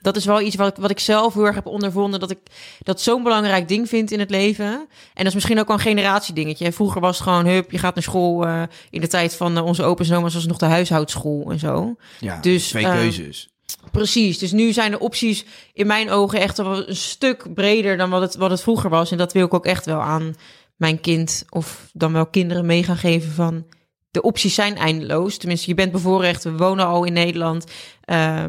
[0.01, 2.21] Dat is wel iets wat ik, wat ik zelf heel erg heb ondervonden.
[2.21, 2.39] Dat ik
[2.83, 4.67] dat zo'n belangrijk ding vind in het leven.
[4.67, 6.73] En dat is misschien ook wel een generatiedingetje.
[6.73, 8.47] Vroeger was het gewoon, hup, je gaat naar school.
[8.47, 11.59] eh, in de tijd van eh, onze opa's en oma's was nog de huishoudschool en
[11.59, 11.97] zo.
[12.21, 13.49] Ja, Dus, twee ehm, keuzes.
[13.93, 18.11] Precies, dus nu zijn de opties in mijn ogen echt wel een stuk breder dan
[18.11, 19.11] wat het, wat het vroeger was.
[19.11, 20.35] En dat wil ik ook echt wel aan
[20.77, 23.67] mijn kind of dan wel kinderen mee gaan geven van...
[24.11, 25.37] De opties zijn eindeloos.
[25.37, 27.65] Tenminste, je bent bevoorrecht, we wonen al in Nederland.
[28.01, 28.45] Eh,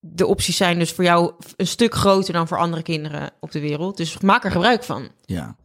[0.00, 3.60] de opties zijn dus voor jou een stuk groter dan voor andere kinderen op de
[3.60, 3.96] wereld.
[3.96, 5.08] Dus maak er gebruik van.
[5.24, 5.56] Ja.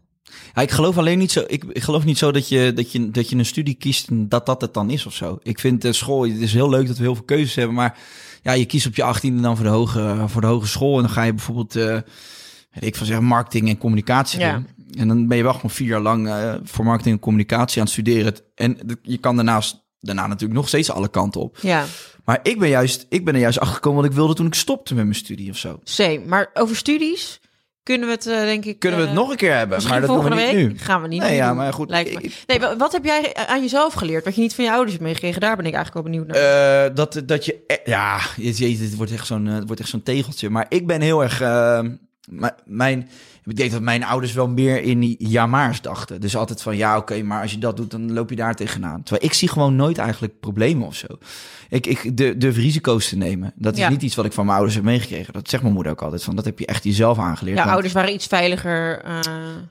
[0.54, 0.62] ja.
[0.62, 1.44] Ik geloof alleen niet zo.
[1.48, 4.30] Ik, ik geloof niet zo dat je, dat, je, dat je een studie kiest en
[4.30, 5.38] dat dat het dan is of zo.
[5.44, 6.22] Ik vind de school.
[6.28, 7.76] Het is heel leuk dat we heel veel keuzes hebben.
[7.76, 7.98] Maar
[8.42, 10.96] ja, je kiest op je achttiende dan voor de, hoge, voor de hogeschool.
[10.96, 11.76] En dan ga je bijvoorbeeld.
[11.76, 11.98] eh
[12.74, 14.54] weet ik van zeggen, marketing en communicatie Ja.
[14.54, 14.68] doen.
[14.98, 17.84] En dan ben je wel gewoon vier jaar lang eh, voor marketing en communicatie aan
[17.84, 18.36] het studeren.
[18.56, 21.58] En je kan daarnaast daarna natuurlijk nog steeds alle kanten op.
[21.62, 21.86] Ja,
[22.26, 24.54] Maar ik ben, juist, ik ben er juist achter gekomen wat ik wilde toen ik
[24.54, 25.80] stopte met mijn studie of zo.
[26.26, 27.40] Maar over studies
[27.84, 28.80] kunnen we het, eh, denk ik...
[28.80, 30.72] Kunnen we het eh, nog een keer hebben, maar dat doen we volgende niet week
[30.72, 30.78] nu.
[30.80, 32.22] gaan we niet Nee, ja, doen, maar goed, lijkt me.
[32.22, 34.26] ik- Nee, wa- wat heb jij aan jezelf geleerd?
[34.26, 35.42] Wat je niet van je ouders hebt meegekregen?
[35.42, 36.86] Daar ben ik eigenlijk wel benieuwd naar.
[36.86, 37.80] Eh, dat, dat je...
[37.86, 40.50] Ja, jezus, dit wordt echt zo'n eh, het wordt echt zo'n tegeltje.
[40.50, 41.42] Maar ik ben heel erg...
[41.42, 41.80] eh,
[42.66, 43.10] mijn,
[43.46, 46.22] ik denk dat mijn ouders wel meer in die ja-maars dachten.
[46.22, 49.04] Dus altijd van, ja, oké, maar als je dat doet, dan loop je daar tegenaan.
[49.04, 51.08] Terwijl ik zie gewoon nooit eigenlijk problemen of zo.
[51.70, 53.54] Ik, ik de- durf risico's te nemen.
[53.56, 53.90] Dat is Ja.
[53.90, 55.34] niet iets wat ik van mijn ouders heb meegekregen.
[55.34, 56.24] Dat zegt mijn moeder ook altijd.
[56.24, 57.56] Van, dat heb je echt jezelf aangeleerd.
[57.58, 59.02] ja, Want- ouders waren iets veiliger.
[59.02, 59.20] eh,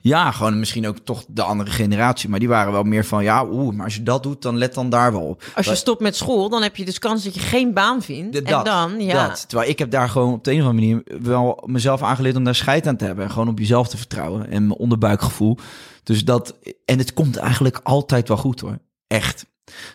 [0.01, 2.29] Ja, gewoon misschien ook toch de andere generatie.
[2.29, 4.73] Maar die waren wel meer van, ja, oeh, maar als je dat doet, dan let
[4.73, 5.43] dan daar wel op.
[5.55, 8.01] als je Dat- stopt met school, dan heb je dus kans dat je geen baan
[8.01, 8.35] vindt.
[8.41, 9.27] En dan, ja.
[9.27, 9.45] dat.
[9.47, 12.43] Terwijl ik heb daar gewoon op de een of andere manier wel mezelf aangeleerd om
[12.43, 13.25] daar scheid aan te hebben.
[13.25, 15.57] En gewoon op jezelf te vertrouwen en mijn onderbuikgevoel.
[16.03, 18.79] Dus dat, en het komt eigenlijk altijd wel goed hoor.
[19.07, 19.45] Echt.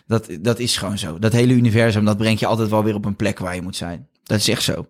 [0.05, 1.19] Dat, dat is gewoon zo.
[1.19, 3.75] Dat hele universum, dat brengt je altijd wel weer op een plek waar je moet
[3.75, 4.07] zijn.
[4.23, 4.87] Dat is echt zo.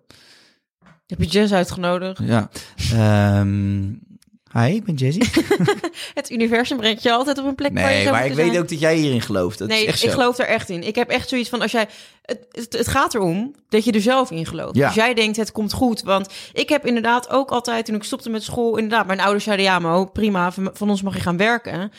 [1.06, 2.20] Heb je Jess uitgenodigd?
[2.22, 2.50] Ja.
[2.92, 3.88] Ehm
[4.52, 5.30] hi, ik ben Jessie.
[6.14, 8.46] Het universum brengt je altijd op een plek waar je Nee, zou maar ik weet
[8.46, 8.62] zijn.
[8.62, 9.58] ook dat jij hierin gelooft.
[9.58, 10.14] Dat nee, is echt ik zo.
[10.14, 10.82] geloof er echt in.
[10.86, 11.88] Ik heb echt zoiets van als jij.
[12.22, 14.76] Het, het, het gaat erom dat je er zelf in gelooft.
[14.76, 14.86] Ja.
[14.86, 16.02] Als jij denkt het komt goed.
[16.02, 18.76] Want ik heb inderdaad ook altijd toen ik stopte met school.
[18.76, 20.52] Inderdaad, mijn ouders zeiden ja, Mo, prima.
[20.52, 21.92] Van, van ons mag je gaan werken.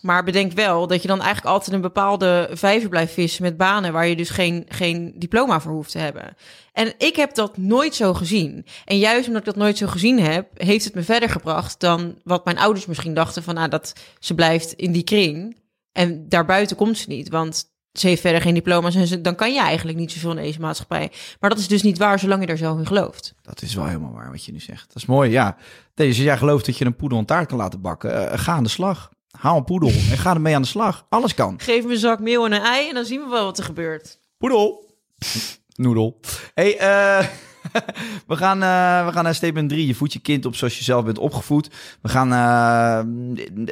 [0.00, 3.92] Maar bedenk wel dat je dan eigenlijk altijd een bepaalde vijver blijft vissen met banen
[3.92, 6.36] waar je dus geen, geen diploma voor hoeft te hebben.
[6.72, 8.66] En ik heb dat nooit zo gezien.
[8.84, 12.18] En juist omdat ik dat nooit zo gezien heb, heeft het me verder gebracht dan
[12.24, 15.56] wat mijn ouders misschien dachten van, nou, dat ze blijft in die kring.
[15.92, 19.52] En daarbuiten komt ze niet, want ze heeft verder geen diploma's en ze, dan kan
[19.52, 21.12] je eigenlijk niet zoveel in deze maatschappij.
[21.40, 23.34] Maar dat is dus niet waar zolang je er zelf in gelooft.
[23.42, 24.86] Dat is wel helemaal waar wat je nu zegt.
[24.86, 25.56] Dat is mooi, ja.
[25.94, 28.68] Als jij gelooft dat je een poedel taart kan laten bakken, eh, ga aan de
[28.68, 29.10] slag.
[29.30, 31.06] Haal een poedel en ga ermee aan de slag.
[31.08, 31.60] Alles kan.
[31.60, 33.64] Geef me een zak meel en een ei en dan zien we wel wat er
[33.64, 34.18] gebeurt.
[34.38, 34.86] Poedel.
[35.74, 36.20] Noedel.
[36.54, 37.26] hey, eh,
[38.26, 39.86] we, gaan, eh, we gaan naar statement 3.
[39.86, 41.70] Je voedt je kind op zoals je zelf bent opgevoed.
[42.02, 43.00] We gaan eh,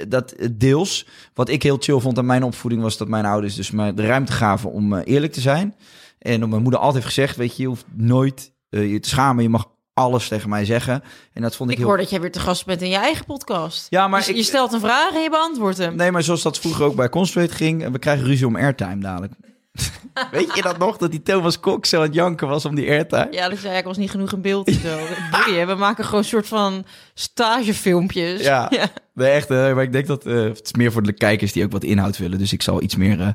[0.09, 1.07] dat deels.
[1.35, 4.07] Wat ik heel chill vond aan mijn opvoeding was dat mijn ouders dus me de
[4.07, 5.75] ruimte gaven om eh, eerlijk te zijn.
[6.19, 9.43] En mijn moeder altijd heeft gezegd, weet je, je hoeft nooit je te schamen.
[9.43, 11.03] Je mag alles tegen mij zeggen.
[11.33, 11.91] En dat vond ik, Ik heel...
[11.91, 13.87] hoor dat jij weer te gast bent in je eigen podcast.
[13.91, 15.97] Ja, maar Dus ik- je stelt een vraag en je beantwoordt hem.
[15.97, 17.83] Nee, maar zoals dat vroeger ook bij Constrate ging.
[17.85, 19.33] en We krijgen ruzie om airtime dadelijk.
[20.31, 20.97] Weet je dat nog?
[20.97, 23.29] Dat die Thomas Cox zo aan het janken was om die airtime?
[23.31, 24.71] Ja, dat zei ik was niet genoeg in beeld.
[24.83, 24.99] Zo.
[25.45, 28.41] Boeien, we maken gewoon een soort van stagefilmpjes.
[28.43, 28.71] Ja.
[29.15, 29.51] Nee, echt.
[29.51, 31.85] eh, maar ik denk dat eh, het is meer voor de kijkers die ook wat
[31.85, 32.39] inhoud willen.
[32.39, 33.29] Dus ik zal iets meer eh,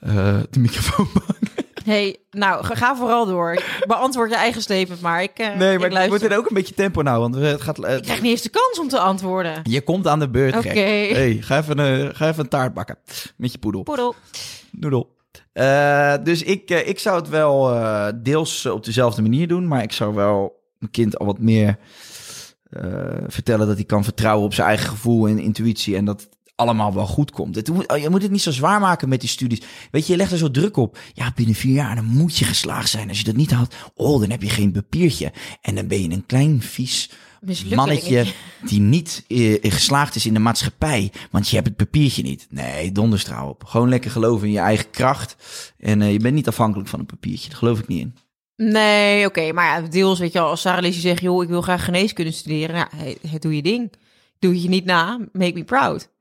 [0.00, 1.63] eh, de microfoon pakken.
[1.84, 3.62] Hey, nou, ga, vooral door.
[3.86, 5.22] Beantwoord je eigen statement maar.
[5.22, 6.20] Ik, eh, Nee, maar ik ik luister.
[6.20, 7.20] moet er ook een beetje tempo nou.
[7.20, 7.78] Want het gaat.
[7.84, 9.60] eh, Ik krijg niet eens de kans om te antwoorden.
[9.62, 10.68] je komt aan de beurt, Oké.
[10.68, 12.98] Hey, ga even, eh, ga even een taart bakken.
[13.36, 13.82] Met je poedel.
[13.82, 14.14] Poedel.
[14.70, 15.12] Noedel.
[15.52, 19.68] Eh, dus ik, eh, ik zou het wel eh, deels op dezelfde manier doen.
[19.68, 21.76] Maar ik zou wel mijn kind al wat meer
[22.70, 22.82] eh,
[23.26, 25.96] vertellen dat hij kan vertrouwen op zijn eigen gevoel en intuïtie.
[25.96, 27.54] En dat het allemaal wel goed komt.
[27.54, 29.60] Het, moet- je moet het niet zo zwaar maken met die studies.
[29.90, 30.98] Weet je, je legt er zo druk op.
[31.12, 33.08] Ja, binnen vier jaar dan moet je geslaagd zijn.
[33.08, 35.32] Als je dat niet haalt, oh, dan heb je geen papiertje.
[35.60, 37.10] En dan ben je een klein vies
[37.74, 38.26] mannetje
[38.62, 42.46] die niet eh, geslaagd is in de maatschappij, want je hebt het papiertje niet.
[42.50, 43.64] Nee, donderstraal op.
[43.64, 45.36] Gewoon lekker geloven in je eigen kracht.
[45.78, 47.48] En eh, je bent niet afhankelijk van een papiertje.
[47.48, 48.14] Daar geloof ik niet in.
[48.56, 49.52] Nee, oké.
[49.52, 51.20] maar ja, deels, weet je wel, als Sarah Lizzie zegt...
[51.20, 52.76] joh, ik wil graag geneeskunde studeren.
[52.76, 53.92] Ja, hey, hey, doe je ding.
[54.38, 56.12] Doe je niet na, make me proud.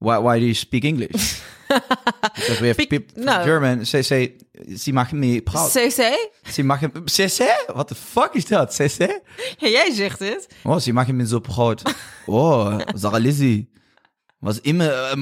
[0.00, 1.40] Why, why do you speak English?
[1.70, 3.44] Because we have Speak- people no.
[3.44, 3.84] German.
[3.86, 4.34] Say, say,
[4.74, 5.70] sie machen me proud.
[5.70, 6.16] CC?
[6.44, 7.44] Sie machen, CC?
[7.72, 8.72] What the fuck is dat?
[8.74, 9.20] CC?
[9.58, 10.48] Ja, jij zegt het.
[10.64, 11.82] Oh, sie machen me so proud.
[12.26, 13.68] Oh, Sarah Lizzie.
[14.40, 15.12] Was immer,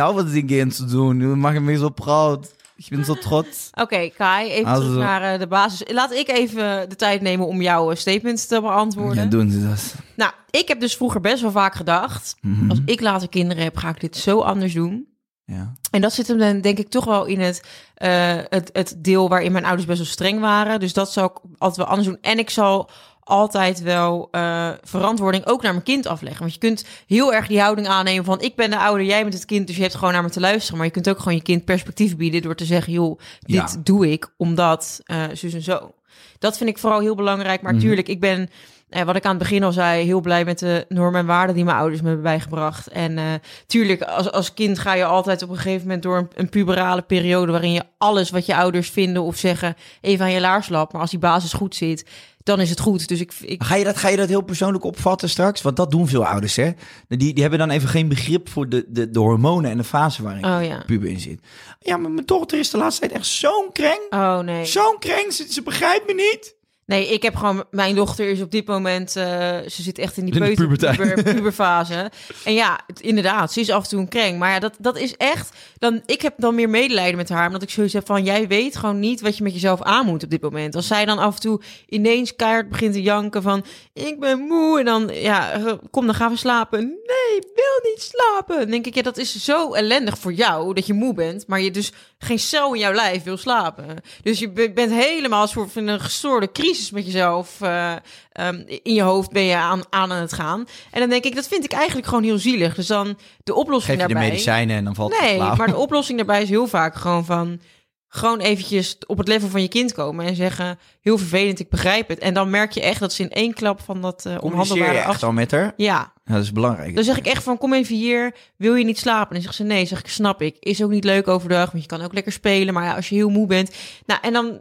[0.00, 1.18] auf, was sie gehen zu tun.
[1.20, 2.48] Die machen me so proud.
[2.76, 3.70] Ich bin so trotz.
[3.74, 5.92] Oké, Kai, even Also- terug naar eh, de basis.
[5.92, 9.24] Laat ik even de tijd nemen om jouw eh, statements te beantwoorden.
[9.24, 9.94] Ja, doen ze dat.
[10.16, 12.36] Nou, ik heb dus vroeger best wel vaak gedacht...
[12.40, 12.70] Mhm.
[12.70, 15.06] als ik later kinderen heb, ga ik dit zo anders doen.
[15.46, 15.72] Ja.
[15.90, 17.62] En dat zit hem dan denk ik toch wel in het,
[17.94, 20.80] eh, het, het deel waarin mijn ouders best wel streng waren.
[20.80, 22.18] Dus dat zou ik altijd wel anders doen.
[22.20, 22.90] En ik zal
[23.24, 26.40] altijd wel eh, verantwoording ook naar mijn kind afleggen.
[26.40, 28.40] Want je kunt heel erg die houding aannemen van...
[28.40, 30.40] ik ben de ouder, jij bent het kind, dus je hebt gewoon naar me te
[30.40, 30.76] luisteren.
[30.76, 32.42] Maar je kunt ook gewoon je kind perspectief bieden...
[32.42, 33.68] door te zeggen, joh, dit Ja.
[33.84, 35.94] doe ik omdat eh zus en zo.
[36.38, 37.62] Dat vind ik vooral heel belangrijk.
[37.62, 37.80] Maar Mhm.
[37.82, 38.50] tuurlijk, ik ben...
[38.94, 41.54] eh, wat ik aan het begin al zei, heel blij met de normen en waarden
[41.54, 42.86] die mijn ouders me hebben bijgebracht.
[42.88, 43.24] En eh,
[43.66, 47.02] tuurlijk, als, als kind ga je altijd op een gegeven moment door een, een puberale
[47.02, 50.92] periode waarin je alles wat je ouders vinden of zeggen even aan je laars lapt.
[50.92, 52.06] Maar als die basis goed zit,
[52.42, 53.08] dan is het goed.
[53.08, 55.62] Dus ik, ik Ga je, dat, ga je dat heel persoonlijk opvatten straks?
[55.62, 56.70] Want dat doen veel ouders, hè?
[57.08, 60.22] Die, die hebben dan even geen begrip voor de, de, de hormonen en de fase
[60.22, 60.82] waarin Oh, ja.
[60.86, 61.40] puber in zit.
[61.80, 64.00] Ja, maar mijn dochter is de laatste tijd echt zo'n kreng.
[64.10, 64.64] oh nee.
[64.64, 66.54] Zo'n kreng, ze, ze begrijpt me niet.
[66.86, 67.64] Nee, ik heb gewoon...
[67.70, 69.16] Mijn dochter is op dit moment...
[69.16, 69.24] eh,
[69.68, 72.10] ze zit echt in die In puber, puberfase.
[72.44, 74.38] En ja, het- inderdaad, ze is af en toe een kreng.
[74.38, 75.56] Maar ja, dat, dat is echt...
[75.78, 77.46] Dan, ik heb dan meer medelijden met haar.
[77.46, 78.24] Omdat ik zoiets heb van...
[78.24, 80.74] Jij weet gewoon niet wat je met jezelf aan moet op dit moment.
[80.76, 83.64] Als zij dan af en toe ineens keihard begint te janken van...
[83.92, 84.78] Ik ben moe.
[84.78, 86.80] En dan, ja, kom dan gaan we slapen.
[86.80, 88.58] Nee, ik wil niet slapen.
[88.58, 91.46] Dan denk ik, ja, dat is zo ellendig voor jou dat je moe bent.
[91.46, 91.92] Maar je dus
[92.24, 93.86] geen cel in jouw lijf wil slapen.
[94.22, 97.60] Dus je be- bent helemaal een soort van een gestoorde crisis met jezelf.
[97.60, 97.92] eh,
[98.32, 100.66] ehm, in je hoofd ben je aan, aan het gaan.
[100.90, 102.74] En dan denk ik, dat vind ik eigenlijk gewoon heel zielig.
[102.74, 104.30] Dus dan de oplossing Geef je de daarbij...
[104.30, 105.56] medicijnen en dan valt het Nee, slaap.
[105.56, 107.60] maar de oplossing daarbij is heel vaak gewoon van...
[108.08, 110.78] Gewoon eventjes op het level van je kind komen en zeggen...
[111.00, 112.18] Heel vervelend, ik begrijp het.
[112.18, 115.22] En dan merk je echt dat ze in één klap van dat uh, echt af...
[115.22, 115.72] al met haar?
[115.76, 116.94] Ja, Ja, dat is belangrijk.
[116.94, 119.28] dan zeg ik echt van, kom even hier, wil je niet slapen?
[119.28, 120.56] En dan zegt ze, nee, zeg ik, snap ik.
[120.60, 122.74] Is ook niet leuk overdag, want je kan ook lekker spelen.
[122.74, 123.74] Maar ja, als je heel moe bent...
[124.06, 124.60] Nou, en dan...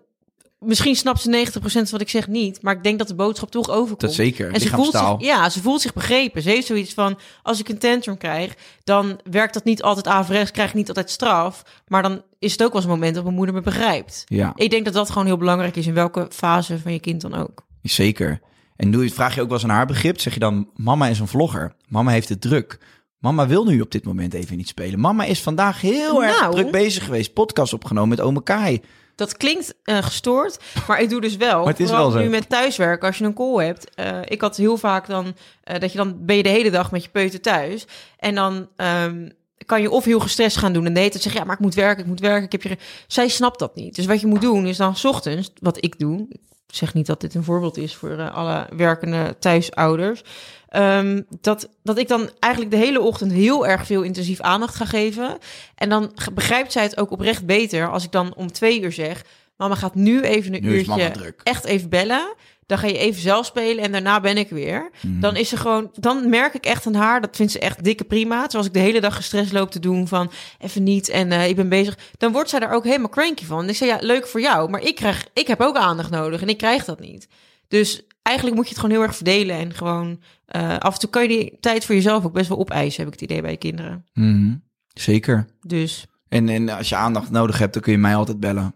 [0.59, 3.51] Misschien snapt ze 90% van wat ik zeg niet, maar ik denk dat de boodschap
[3.51, 3.99] toch overkomt.
[4.01, 6.41] Dat zeker, En ze voelt, zich, ja, ze voelt zich begrepen.
[6.41, 10.51] Ze heeft zoiets van, als ik een tantrum krijg, dan werkt dat niet altijd averechts,
[10.51, 11.63] krijg ik niet altijd straf.
[11.87, 14.23] Maar dan is het ook wel eens een moment dat mijn moeder me begrijpt.
[14.25, 17.21] Ja, Ik denk dat dat gewoon heel belangrijk is, in welke fase van je kind
[17.21, 17.65] dan ook.
[17.81, 18.39] zeker.
[18.75, 20.19] En doe je, vraag je ook wel eens aan haar begrip?
[20.19, 21.73] Zeg je dan, mama is een vlogger.
[21.87, 22.77] Mama heeft het druk.
[23.19, 24.99] Mama wil nu op dit moment even niet spelen.
[24.99, 26.51] Mama is vandaag heel erg Nou.
[26.53, 27.33] druk bezig geweest.
[27.33, 28.81] Podcast opgenomen met ome Kai.
[29.15, 31.57] Dat klinkt eh, gestoord, maar ik doe dus wel.
[31.59, 32.23] Maar het is vooral wel zo.
[32.23, 33.95] nu met thuiswerken, als je een call hebt.
[33.95, 36.91] eh, ik had heel vaak dan, eh, dat je dan ben je de hele dag
[36.91, 37.85] met je peuter thuis.
[38.17, 39.29] En dan ehm,
[39.65, 41.73] kan je of heel gestrest gaan doen en hele tijd zeggen, ja, maar ik moet
[41.73, 42.43] werken, ik moet werken.
[42.43, 42.77] Ik heb je...
[43.07, 43.95] Zij snapt dat niet.
[43.95, 46.27] Dus wat je moet doen is dan 's ochtends, wat ik doe.
[46.73, 50.23] Ik zeg niet dat dit een voorbeeld is voor eh, alle werkende thuisouders.
[50.69, 54.85] ehm, dat, dat ik dan eigenlijk de hele ochtend heel erg veel intensief aandacht ga
[54.85, 55.37] geven.
[55.75, 59.23] En dan begrijpt zij het ook oprecht beter als ik dan om twee uur zeg...
[59.57, 62.35] Mama gaat nu even een Nu uurtje echt even bellen.
[62.65, 64.91] Dan ga je even zelf spelen en daarna ben ik weer.
[65.01, 65.19] Mhm.
[65.19, 68.03] Dan is ze gewoon, dan merk ik echt aan haar, dat vindt ze echt dikke
[68.03, 68.49] prima.
[68.49, 71.55] Zoals ik de hele dag gestrest loop te doen van even niet en eh, ik
[71.55, 71.97] ben bezig.
[72.17, 73.63] Dan wordt zij daar ook helemaal cranky van.
[73.63, 76.41] En ik zeg ja, leuk voor jou, maar ik krijg, ik heb ook aandacht nodig
[76.41, 77.27] en ik krijg dat niet.
[77.67, 81.09] Dus eigenlijk moet je het gewoon heel erg verdelen en gewoon eh, af en toe
[81.09, 83.51] kan je die tijd voor jezelf ook best wel opeisen, heb ik het idee bij
[83.51, 84.05] je kinderen.
[84.13, 84.55] Mhm.
[84.93, 85.45] Zeker.
[85.61, 88.75] Dus En, en als je aandacht nodig hebt, dan kun je mij altijd bellen.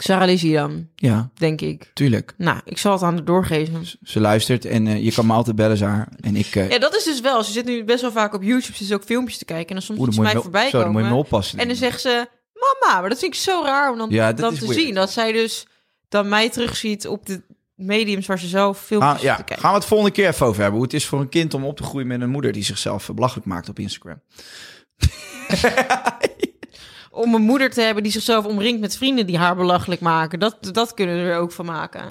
[0.00, 1.90] Sarah Lizzie dan, Ja, denk ik.
[1.94, 2.34] tuurlijk.
[2.36, 3.86] Nou, ik zal het aan haar doorgeven.
[4.02, 6.08] Ze luistert en eh, je kan me altijd bellen, Zaar.
[6.20, 6.54] En ik...
[6.56, 7.44] eh Ja, dat is dus wel.
[7.44, 8.76] Ze zit nu best wel vaak op YouTube.
[8.76, 9.68] Ze zit ook filmpjes te kijken.
[9.68, 11.00] En dan soms oeh, moet dan ze moet je mij me- voorbij Zo, dan moet
[11.00, 11.24] je me komen.
[11.26, 11.58] oppassen.
[11.58, 13.00] En dan zegt ze, mama.
[13.00, 14.80] Maar dat vind ik zo raar om dan, Ja, dat dan is te weird.
[14.80, 14.94] zien.
[14.94, 15.66] Dat zij dus
[16.08, 17.42] dan mij terugziet op de
[17.74, 19.62] mediums waar ze zelf filmpjes Ah, ja, te kijken.
[19.62, 20.76] gaan we het volgende keer even over hebben.
[20.78, 23.08] Hoe het is voor een kind om op te groeien met een moeder die zichzelf
[23.08, 24.20] eh, belachelijk maakt op Instagram.
[27.10, 30.38] Om een moeder te hebben die zichzelf omringt met vrienden die haar belachelijk maken.
[30.38, 32.04] Dat, dat kunnen we er ook van maken.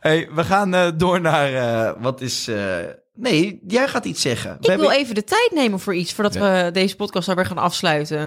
[0.00, 2.48] Hey, we gaan eh, door naar eh, wat is.
[2.48, 2.76] eh,
[3.14, 4.56] Nee, jij gaat iets zeggen.
[4.60, 8.22] Ik wil even de tijd nemen voor iets voordat we deze podcast alweer gaan afsluiten.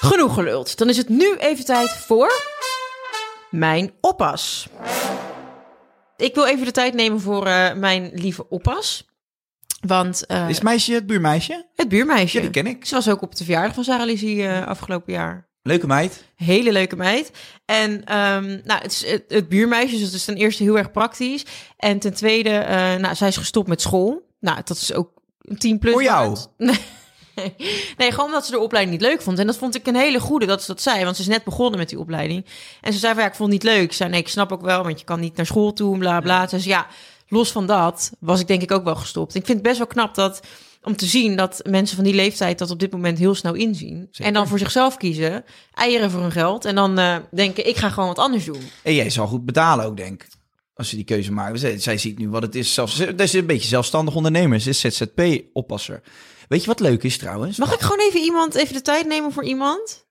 [0.00, 0.78] Genoeg geluld.
[0.78, 2.32] Dan is het nu even tijd voor
[3.50, 4.68] mijn oppas.
[6.16, 7.44] Ik wil even de tijd nemen voor
[7.76, 9.06] mijn lieve oppas.
[9.80, 11.66] Want eh, Is het meisje het buurmeisje?
[11.74, 12.36] het buurmeisje.
[12.36, 12.84] Ja, die ken ik.
[12.84, 15.46] Ze was ook op de verjaardag van Sarah Lizzie eh, afgelopen jaar.
[15.62, 16.24] Leuke meid.
[16.36, 17.30] Hele leuke meid.
[17.64, 20.90] En ehm, nou, het, is het, het buurmeisje, dus het is ten eerste heel erg
[20.90, 21.44] praktisch.
[21.76, 24.26] En ten tweede, eh, nou, zij is gestopt met school.
[24.40, 25.10] Nou, dat is ook
[25.40, 25.92] een 10 plus.
[25.92, 26.36] Voor jou?
[27.36, 27.54] Nee.
[27.96, 29.38] nee, gewoon omdat ze de opleiding niet leuk vond.
[29.38, 31.04] En dat vond ik een hele goede dat ze dat zei.
[31.04, 32.46] Want ze is net begonnen met die opleiding.
[32.80, 33.82] En ze zei van ja, ik vond het niet leuk.
[33.82, 36.20] Ik zei nee, ik snap ook wel, want je kan niet naar school toe bla
[36.20, 36.46] bla.
[36.46, 36.86] Dus ja,
[37.28, 39.34] los van dat was ik denk ik ook wel gestopt.
[39.34, 40.40] Ik vind het best wel knap dat
[40.86, 44.08] om te zien dat mensen van die leeftijd dat op dit moment heel snel inzien.
[44.12, 46.64] En dan voor zichzelf kiezen, eieren voor hun geld.
[46.64, 48.60] En dan eh, denken, ik ga gewoon wat anders doen.
[48.82, 50.28] En jij zal goed betalen ook, denk ik.
[50.74, 51.58] Als ze die keuze maken.
[51.58, 52.74] Zij, zij ziet nu wat het is.
[52.74, 54.60] Zelfs, ze is een beetje zelfstandig ondernemer.
[54.60, 56.02] Ze is ZZP-oppasser.
[56.48, 57.58] Weet je wat leuk is trouwens?
[57.58, 60.06] Mag ik gewoon even iemand, even de tijd nemen voor iemand?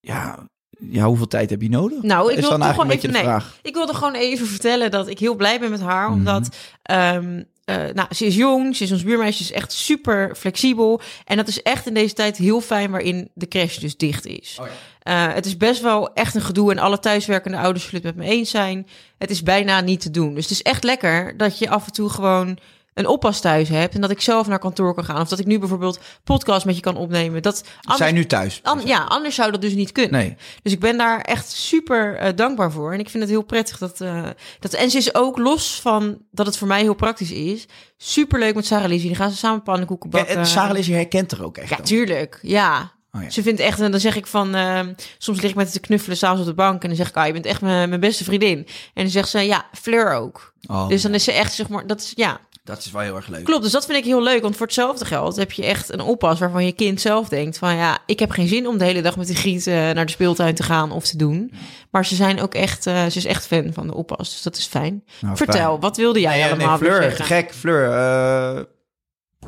[0.00, 0.48] Ja,
[0.90, 2.02] ja, hoeveel tijd heb je nodig?
[2.02, 4.90] Nou, ik wil dan toch gewoon even, een beetje nee, ik wilde gewoon even vertellen
[4.90, 6.18] dat ik heel blij ben met haar, Mhm.
[6.18, 6.48] omdat
[6.82, 11.00] ehm, eh, nou, ze is jong, ze is ons buurmeisje, ze is echt super flexibel
[11.24, 14.56] en dat is echt in deze tijd heel fijn waarin de crash dus dicht is.
[14.60, 14.66] Oh
[15.02, 18.24] Eh, het is best wel echt een gedoe en alle thuiswerkende ouders zullen het met
[18.26, 18.86] me eens zijn.
[19.18, 20.34] Het is bijna niet te doen.
[20.34, 22.58] Dus het is echt lekker dat je af en toe gewoon
[22.98, 25.20] een oppas thuis heb en dat ik zelf naar kantoor kan gaan.
[25.20, 27.42] Of dat ik nu bijvoorbeeld podcast met je kan opnemen.
[27.42, 28.60] Dat anders, zijn nu thuis.
[28.62, 30.12] an- ja, anders zou dat dus niet kunnen.
[30.20, 30.36] Nee.
[30.62, 32.92] Dus ik ben daar echt super eh, dankbaar voor.
[32.92, 34.24] En ik vind het heel prettig dat, eh,
[34.60, 34.72] dat...
[34.72, 37.66] En ze is ook los van dat het voor mij heel praktisch is.
[37.96, 39.08] Super leuk met Sarah Lizzie.
[39.08, 40.36] Die gaan ze samen pannenkoeken Ja, bakken.
[40.36, 41.84] en Sarah herkent er ook echt Ja, dan.
[41.84, 42.38] tuurlijk.
[42.42, 42.92] Ja.
[43.12, 43.30] Oh ja.
[43.30, 44.80] Ze vindt echt, en dan zeg ik van, eh,
[45.18, 47.26] soms lig ik met te knuffelen s'avonds op de bank en dan zeg ik, ah,
[47.26, 48.58] je bent echt mijn, mijn beste vriendin.
[48.94, 50.52] En dan zegt ze, ja, Fleur ook.
[50.66, 53.16] Oh, dus dan is ze echt, zeg maar, dat is, ja, dat is wel heel
[53.16, 53.44] erg leuk.
[53.44, 53.62] klopt.
[53.62, 56.38] Dus dat vind ik heel leuk, want voor hetzelfde geld heb je echt een oppas
[56.38, 59.16] waarvan je kind zelf denkt van, ja, ik heb geen zin om de hele dag
[59.16, 61.52] met die griet eh, naar de speeltuin te gaan of te doen.
[61.90, 64.56] Maar ze zijn ook echt, eh, ze is echt fan van de oppas, dus dat
[64.56, 65.04] is fijn.
[65.20, 65.80] Nou, Vertel, fijn.
[65.80, 67.54] wat wilde jij Nee, nee, allemaal weer Fleur, gek.
[67.54, 68.62] Fleur, eh,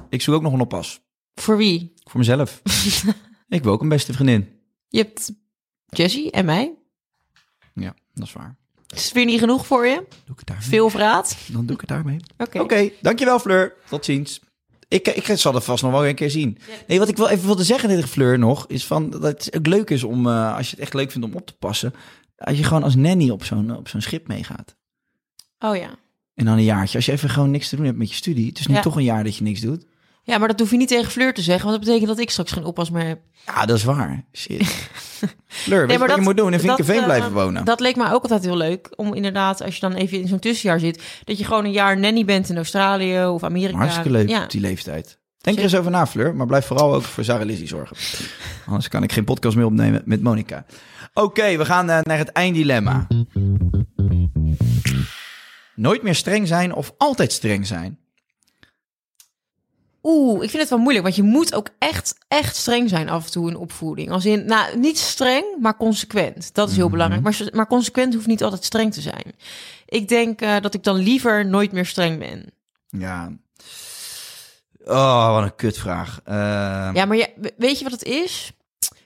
[0.08, 1.00] ik zoek ook nog een oppas.
[1.34, 1.94] Voor wie?
[2.04, 2.62] Voor mezelf.
[3.48, 4.48] ik wil ook een beste vriendin.
[4.88, 5.32] Je hebt
[5.86, 6.74] Jessie en mij.
[7.74, 8.56] Ja, dat is waar.
[8.94, 9.94] Is het weer niet genoeg voor je?
[9.94, 10.68] Doe ik het daarmee?
[10.68, 11.36] Veel vraat?
[11.46, 12.16] Dan doe ik het daarmee.
[12.38, 12.60] Oké.
[12.60, 13.74] Oké, dankjewel Fleur.
[13.88, 14.40] Tot ziens.
[14.88, 16.58] Ik, ik zal het vast nog wel een keer zien.
[16.86, 18.66] Nee, wat ik wel even wilde zeggen tegen Fleur nog...
[18.66, 21.26] is van, dat het ook leuk is om, eh, als je het echt leuk vindt
[21.26, 21.94] om op te passen...
[22.36, 24.76] als je gewoon als nanny op zo'n op zo'n schip meegaat.
[25.58, 25.90] Oh ja.
[26.34, 26.96] En dan een jaartje.
[26.96, 28.46] Als je even gewoon niks te doen hebt met je studie...
[28.48, 28.80] het is nu Ja.
[28.80, 29.84] toch een jaar dat je niks doet.
[30.30, 32.30] Ja, maar dat hoef je niet tegen Fleur te zeggen, want dat betekent dat ik
[32.30, 33.20] straks geen oppas meer heb.
[33.46, 34.24] Ja, dat is waar.
[34.32, 34.62] Shit.
[35.46, 36.46] Fleur, Nee, je wat je moet doen?
[36.46, 37.64] In dat, Vinkenveen eh, blijven wonen.
[37.64, 40.38] Dat leek mij ook altijd heel leuk, om inderdaad, als je dan even in zo'n
[40.38, 43.78] tussenjaar zit, dat je gewoon een jaar nanny bent in Australië of Amerika.
[43.78, 44.42] Hartstikke leuk Ja.
[44.42, 45.18] op die leeftijd.
[45.38, 46.34] Denk er eens over na, Fleur.
[46.34, 47.96] Maar blijf vooral ook voor Sarah Lizzie zorgen.
[48.66, 50.64] Anders kan ik geen podcast meer opnemen met Monica.
[51.14, 53.06] Oké, we gaan eh, naar het einddilemma.
[55.74, 57.98] Nooit meer streng zijn of altijd streng zijn?
[60.02, 63.24] Oeh, ik vind het wel moeilijk, want je moet ook echt, echt streng zijn af
[63.24, 64.10] en toe in opvoeding.
[64.10, 66.54] Als in, nou, niet streng, maar consequent.
[66.54, 66.92] Dat is heel Mhm.
[66.92, 67.22] belangrijk.
[67.22, 69.32] Maar, maar consequent hoeft niet altijd streng te zijn.
[69.86, 72.44] Ik denk eh, dat ik dan liever nooit meer streng ben.
[72.86, 73.30] Ja.
[74.84, 76.20] Oh, wat een kutvraag.
[76.24, 76.34] Eh,
[76.92, 78.52] Ja, maar je, weet je wat het is?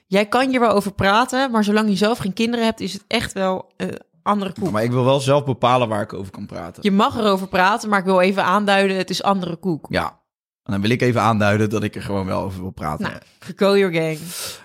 [0.07, 3.03] Jij kan hier wel over praten, maar zolang je zelf geen kinderen hebt, is het
[3.07, 4.71] echt wel een andere koek.
[4.71, 6.83] Maar ik wil wel zelf bepalen waar ik over kan praten.
[6.83, 9.85] Je mag erover praten, maar ik wil even aanduiden, het is andere koek.
[9.89, 10.19] Ja.
[10.65, 13.05] En dan wil ik even aanduiden dat ik er gewoon wel over wil praten.
[13.05, 13.21] Nou,
[13.55, 14.17] go your gang.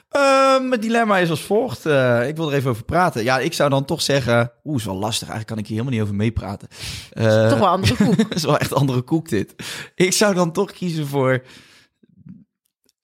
[0.08, 1.86] Ehm, mijn dilemma is als volgt.
[1.86, 3.22] Eh, ik wil er even over praten.
[3.24, 4.52] Ja, ik zou dan toch zeggen...
[4.64, 5.28] Oeh, is wel lastig.
[5.28, 6.68] Eigenlijk kan ik hier helemaal niet over meepraten.
[7.12, 8.14] Eh, Toch wel andere koek.
[8.34, 9.54] is wel echt andere koek dit.
[9.94, 11.42] Ik zou dan toch kiezen voor...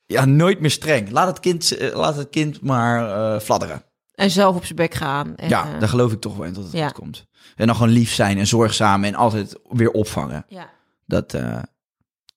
[0.06, 1.10] Ja, nooit meer streng.
[1.10, 3.82] Laat het kind, eh, laat het kind maar eh, fladderen.
[4.14, 5.36] En zelf op zijn bek gaan.
[5.36, 6.86] En, ja, eh, daar geloof ik toch wel in dat het ja.
[6.86, 7.26] goed komt.
[7.56, 10.44] En dan gewoon lief zijn en zorgzaam en altijd weer opvangen.
[10.48, 10.74] ja.
[11.06, 11.58] Dat, eh,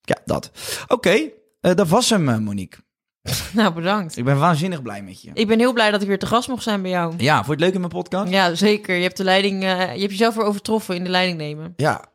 [0.10, 0.52] ja, dat.
[0.88, 1.30] Oké,
[1.62, 2.80] eh, dat was hem, eh, Monique.
[3.54, 4.18] Nou, bedankt.
[4.18, 5.32] Ik ben waanzinnig blij met je.
[5.34, 7.14] Ik ben heel blij dat ik weer te gast mocht zijn bij jou.
[7.18, 8.32] Ja, vond je het leuk in mijn podcast?
[8.32, 8.96] Ja, zeker.
[8.96, 11.74] Je hebt de leiding, eh, je hebt jezelf weer overtroffen in de leiding nemen.
[11.76, 12.09] Ja.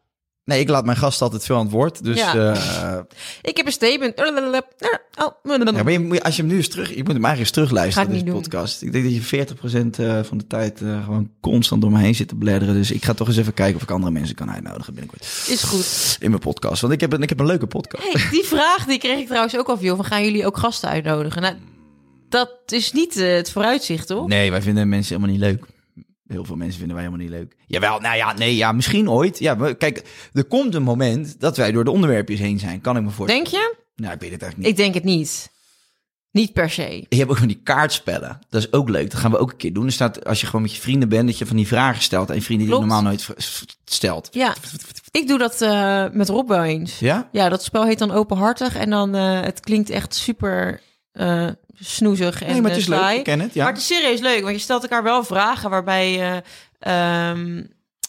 [0.45, 2.05] Nee, ik laat mijn gast altijd veel aan het woord.
[2.05, 2.35] Dus Ja.
[2.55, 2.99] eh,
[3.51, 4.13] Ik heb een statement.
[4.17, 6.89] Ja, maar je, als je hem nu eens terug...
[6.89, 8.83] Je moet hem eigenlijk eens terugluisteren, deze podcast.
[8.83, 12.15] Ik denk dat je 40% eh, van de tijd eh, gewoon constant door me heen
[12.15, 12.75] zit te bladderen.
[12.75, 15.23] Dus ik ga toch eens even kijken of ik andere mensen kan uitnodigen binnenkort.
[15.49, 16.17] Is goed.
[16.21, 16.81] In mijn podcast.
[16.81, 18.13] Want ik heb een, ik heb een leuke podcast.
[18.13, 19.97] Hey, die vraag die kreeg ik trouwens ook al veel.
[19.97, 21.43] Van gaan jullie ook gasten uitnodigen?
[21.43, 21.55] Nou,
[22.29, 24.27] dat is niet het vooruitzicht, toch?
[24.27, 25.73] Nee, wij vinden mensen helemaal niet leuk.
[26.27, 27.57] Heel veel mensen vinden wij helemaal niet leuk.
[27.67, 29.39] Jawel, nou ja, nee, ja, misschien ooit.
[29.39, 32.81] Ja, kijk, er komt een moment dat wij door de onderwerpjes heen zijn.
[32.81, 33.51] Kan ik me voorstellen.
[33.51, 33.75] Denk je?
[33.97, 34.79] Nou, ik weet het eigenlijk niet.
[34.79, 35.53] Ik denk het niet.
[36.31, 37.07] Niet per se.
[37.09, 38.39] Je hebt ook van die kaartspellen.
[38.49, 39.11] Dat is ook leuk.
[39.11, 39.87] Dat gaan we ook een keer doen.
[39.87, 42.35] Er staat, als je gewoon met je vrienden bent, dat je van die vragen stelt
[42.35, 43.29] je vrienden die je normaal nooit
[43.85, 44.29] stelt.
[44.31, 44.55] Ja,
[45.11, 46.99] ik doe dat eh, met Rob wel eens.
[46.99, 47.29] Ja?
[47.33, 48.77] Ja, dat spel heet dan Openhartig.
[48.77, 50.81] En dan, eh, het klinkt echt super
[51.13, 51.49] eh,
[51.85, 53.09] snoezig en Nee, maar het is eh, saai.
[53.09, 53.19] leuk.
[53.19, 53.63] Ik ken het, ja.
[53.65, 56.43] Maar het is serieus leuk, want je stelt elkaar wel vragen waarbij je
[56.79, 57.63] ehm,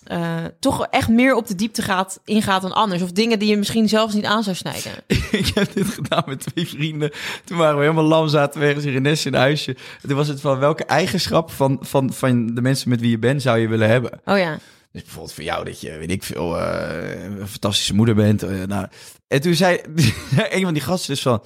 [0.04, 3.02] eh, toch echt meer op de diepte gaat, ingaat dan anders.
[3.02, 4.92] Of dingen die je misschien zelfs niet aan zou snijden.
[5.32, 7.12] ik heb dit gedaan met twee vrienden.
[7.44, 9.72] Toen waren we helemaal lam, zaten we ergens in Renesse in een huisje.
[10.02, 13.20] En toen was het van welke eigenschap van, van, van de mensen met wie je
[13.20, 14.12] bent zou je willen hebben?
[14.26, 14.58] Oh ja.
[14.92, 18.44] Dus bijvoorbeeld voor jou dat je, weet ik veel, eh, een fantastische moeder bent.
[18.44, 18.88] eh, nou.
[19.28, 19.80] En toen zei
[20.50, 21.44] een van die gasten dus van...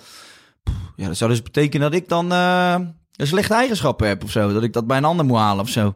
[0.71, 2.75] "Pff, Ja, dat zou dus betekenen dat ik dan eh,
[3.15, 4.53] een slechte eigenschappen heb of zo.
[4.53, 5.93] Dat ik dat bij een ander moet halen of zo.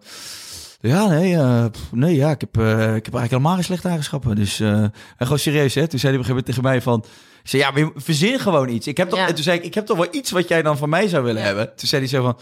[0.79, 4.35] Ja, nee, eh, nee ja, ik, heb, eh, ik heb eigenlijk helemaal geen slechte eigenschappen.
[4.35, 5.87] Dus, en gewoon serieus, hè.
[5.87, 7.05] Toen zei hij op een gegeven moment tegen mij van...
[7.43, 8.87] Ik zei, ja, verzin gewoon iets.
[8.87, 9.27] Ik heb toch, Ja.
[9.27, 11.23] En toen zei ik, ik heb toch wel iets wat jij dan van mij zou
[11.23, 11.47] willen Ja.
[11.47, 11.75] hebben.
[11.75, 12.37] Toen zei hij zo van...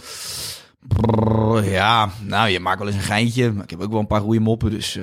[0.80, 3.52] "Brrr, Ja, nou, je maakt wel eens een geintje.
[3.52, 5.00] Maar ik heb ook wel een paar goede moppen, dus...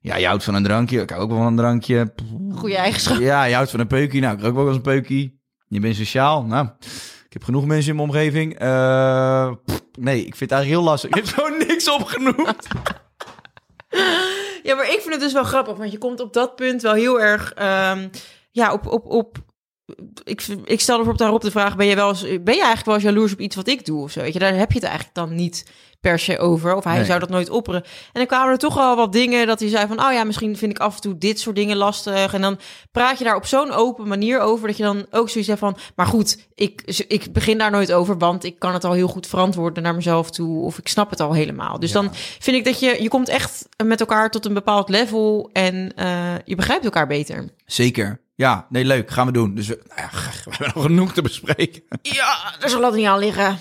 [0.00, 1.00] ja, je houdt van een drankje.
[1.00, 2.12] Ik hou ook wel van een drankje.
[2.54, 3.18] Goede eigenschap.
[3.18, 4.20] Ja, je houdt van een peukie.
[4.20, 5.37] Nou, ik rook ook wel eens een peukie.
[5.68, 6.42] Je bent sociaal.
[6.42, 6.66] Nou,
[7.26, 8.58] ik heb genoeg mensen in mijn omgeving.
[8.58, 9.52] Eh,
[9.98, 11.10] nee, ik vind het eigenlijk heel lastig.
[11.14, 12.66] Ik heb gewoon niks opgenoemd.
[14.62, 16.94] Ja, maar ik vind het dus wel grappig, want je komt op dat punt wel
[16.94, 18.08] heel erg, ehm,
[18.50, 19.36] ja, op, op, op.
[20.24, 22.94] Ik, ik stel ervoor daarop de vraag: ben je wel eens, ben je eigenlijk wel
[22.94, 24.20] eens jaloers op iets wat ik doe of zo?
[24.20, 25.70] Weet je, daar heb je het eigenlijk dan niet
[26.00, 26.74] per se over.
[26.74, 27.04] Of hij Nee.
[27.04, 27.82] zou dat nooit opperen.
[27.84, 30.56] En dan kwamen er toch wel wat dingen dat hij zei van, oh ja, misschien
[30.56, 32.34] vind ik af en toe dit soort dingen lastig.
[32.34, 32.58] En dan
[32.92, 35.76] praat je daar op zo'n open manier over dat je dan ook zoiets hebt van,
[35.96, 39.26] maar goed, ik, ik begin daar nooit over, want ik kan het al heel goed
[39.26, 40.62] verantwoorden naar mezelf toe.
[40.64, 41.78] Of ik snap het al helemaal.
[41.80, 45.50] Dus dan vind ik dat je, je komt echt met elkaar tot een bepaald level
[45.52, 47.48] en eh, je begrijpt elkaar beter.
[47.66, 48.20] Zeker.
[48.34, 49.10] Ja, nee, leuk.
[49.10, 49.54] Gaan we doen.
[49.54, 50.08] Dus we, nou ja,
[50.44, 51.82] we hebben nog genoeg te bespreken.
[52.02, 53.58] Ja, daar zal dat niet aan liggen.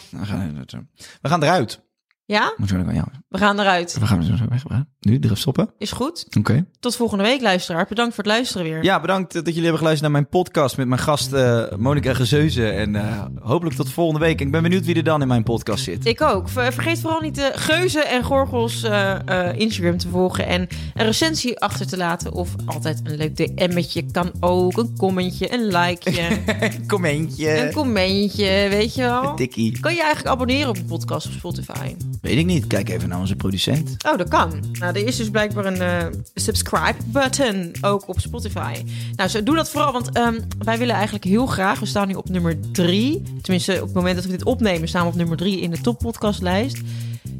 [1.22, 1.86] We gaan eruit.
[2.30, 3.98] Ja, we gaan eruit.
[4.00, 4.34] we gaan zo
[4.68, 4.84] weg.
[5.00, 5.70] Nu, er stoppen.
[5.78, 6.28] Is goed.
[6.38, 6.66] Oké.
[6.80, 7.86] Tot volgende week, luisteraar.
[7.90, 8.84] Bedankt voor het luisteren weer.
[8.84, 12.70] Ja, bedankt dat jullie hebben geluisterd naar mijn podcast met mijn gast eh Monika Gezeuze.
[12.70, 14.42] En eh, hopelijk tot volgende week.
[14.42, 16.06] Ik ben benieuwd wie er dan in mijn podcast zit.
[16.06, 16.50] Ik ook.
[16.50, 21.06] Ver- Vergeet vooral niet de Geuzen en Gorgels eh, eh, Instagram te volgen en een
[21.06, 22.32] recensie achter te laten.
[22.34, 24.78] Of altijd een leuk DM'tje kan ook.
[24.78, 26.28] Een commentje, een likeje,
[26.88, 27.66] Commentje.
[27.66, 29.36] een commentje, weet je wel.
[29.36, 29.80] Tikkie.
[29.80, 31.96] Kan je eigenlijk abonneren op een podcast op Spotify?
[32.22, 32.68] Weet ik niet.
[32.68, 33.96] Kijk even naar onze producent.
[34.06, 34.64] Oh, dat kan.
[34.72, 38.74] Nou, er is dus blijkbaar een eh, subscribe button ook op Spotify.
[39.16, 41.80] Nou, zo, doe dat vooral, want ehm, wij willen eigenlijk heel graag.
[41.80, 43.22] We staan nu op nummer drie.
[43.42, 45.82] Tenminste, op het moment dat we dit opnemen, staan we op nummer drie in de
[45.82, 46.78] toppodcastlijst.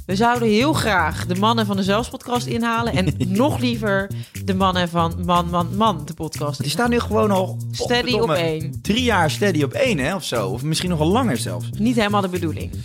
[0.06, 2.94] We zouden heel graag de mannen van de Zelfspodcast inhalen.
[2.94, 4.10] En nog liever
[4.46, 6.62] de mannen van Man, Man, Man, de podcast.
[6.62, 7.58] Die staan nu gewoon al...
[7.72, 8.82] Steady op één.
[8.82, 10.50] Drie jaar steady op één, hè, of zo.
[10.50, 11.70] Of misschien nog wel langer zelfs.
[11.78, 12.72] Niet helemaal de bedoeling.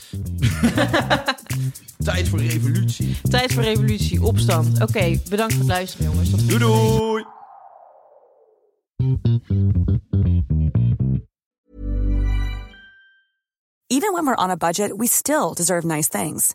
[2.04, 3.16] Tijd voor revolutie.
[3.30, 4.82] Tijd voor revolutie, opstand.
[4.82, 6.30] Oké, bedankt voor het luisteren, jongens.
[6.30, 7.24] Tot Doei doei!
[13.86, 16.54] Even when we're on a budget, we still deserve nice things.